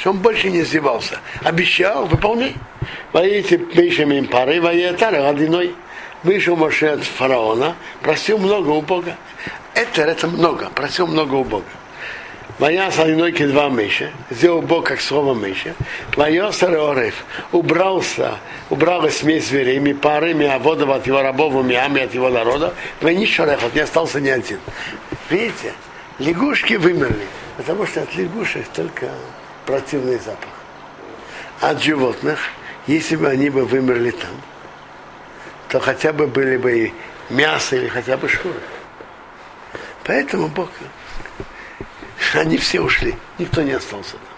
Что 0.04 0.10
он 0.10 0.18
больше 0.18 0.50
не 0.50 0.60
издевался. 0.60 1.20
Обещал, 1.46 2.08
выполняй. 2.08 2.56
Воите 3.14 3.58
пишем 3.58 4.12
им 4.12 4.28
пары, 4.28 4.60
воетары 4.60 5.20
одиной. 5.20 5.74
Вышел 6.24 6.58
Моше 6.58 6.88
от 6.88 7.06
фараона, 7.06 7.78
просил 8.02 8.38
много 8.38 8.72
у 8.72 8.82
Бога. 8.82 9.16
Это, 9.74 10.02
это 10.02 10.28
много, 10.28 10.70
просил 10.72 11.08
много 11.08 11.36
у 11.36 11.46
Бога. 11.46 11.64
Ваяс 12.60 13.00
одинокий 13.00 13.46
два 13.46 13.70
мыши, 13.70 14.12
сделал 14.30 14.62
Бог 14.62 14.88
как 14.88 15.00
слово 15.00 15.34
мыши. 15.34 15.74
Ваясар 16.18 16.74
Орев 16.74 17.24
убрался, 17.54 18.40
убрал 18.70 19.10
смесь 19.10 19.48
зверей, 19.48 19.80
и 19.80 19.94
парами, 19.94 20.46
а 20.48 20.60
воду 20.60 20.92
от 20.92 21.08
его 21.08 21.22
рабов, 21.22 21.54
миами 21.64 22.02
от 22.02 22.14
его 22.14 22.28
народа. 22.28 22.74
Войни 23.00 23.26
шарехот, 23.26 23.74
не 23.74 23.80
остался 23.80 24.20
ни 24.20 24.30
один. 24.30 24.60
Видите, 25.30 25.72
лягушки 26.20 26.74
вымерли, 26.74 27.26
потому 27.56 27.86
что 27.86 28.02
от 28.02 28.14
лягушек 28.16 28.68
только 28.76 29.10
противный 29.66 30.18
запах. 30.18 30.50
От 31.60 31.82
животных, 31.82 32.40
если 32.88 33.16
бы 33.16 33.28
они 33.30 33.50
бы 33.50 33.66
вымерли 33.66 34.12
там, 34.12 34.32
то 35.70 35.80
хотя 35.80 36.14
бы 36.14 36.28
были 36.28 36.58
бы 36.58 36.94
мясо 37.30 37.76
или 37.76 37.88
хотя 37.88 38.18
бы 38.18 38.28
шкуры. 38.28 38.60
Поэтому 40.04 40.48
Бог 40.48 40.70
они 42.34 42.58
все 42.58 42.82
ушли, 42.82 43.16
никто 43.38 43.62
не 43.62 43.74
остался 43.74 44.14
там. 44.14 44.34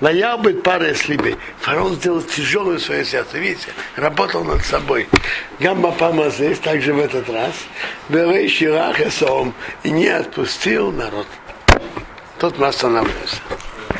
Ваял 0.00 0.38
быть 0.38 0.62
пара 0.62 0.94
слибей. 0.94 1.36
Фараон 1.60 1.96
сделал 1.96 2.22
тяжелую 2.22 2.78
свое 2.78 3.04
сердце. 3.04 3.38
Видите, 3.38 3.68
работал 3.96 4.44
над 4.44 4.64
собой. 4.64 5.08
Гамма 5.58 5.90
Пама 5.90 6.30
здесь, 6.30 6.60
также 6.60 6.94
в 6.94 7.00
этот 7.00 7.28
раз. 7.28 7.54
Берей 8.08 8.48
Ширах 8.48 9.00
и 9.82 9.90
не 9.90 10.06
отпустил 10.06 10.92
народ. 10.92 11.26
Тут 12.38 12.58
мы 12.58 12.68
останавливаемся. 12.68 13.38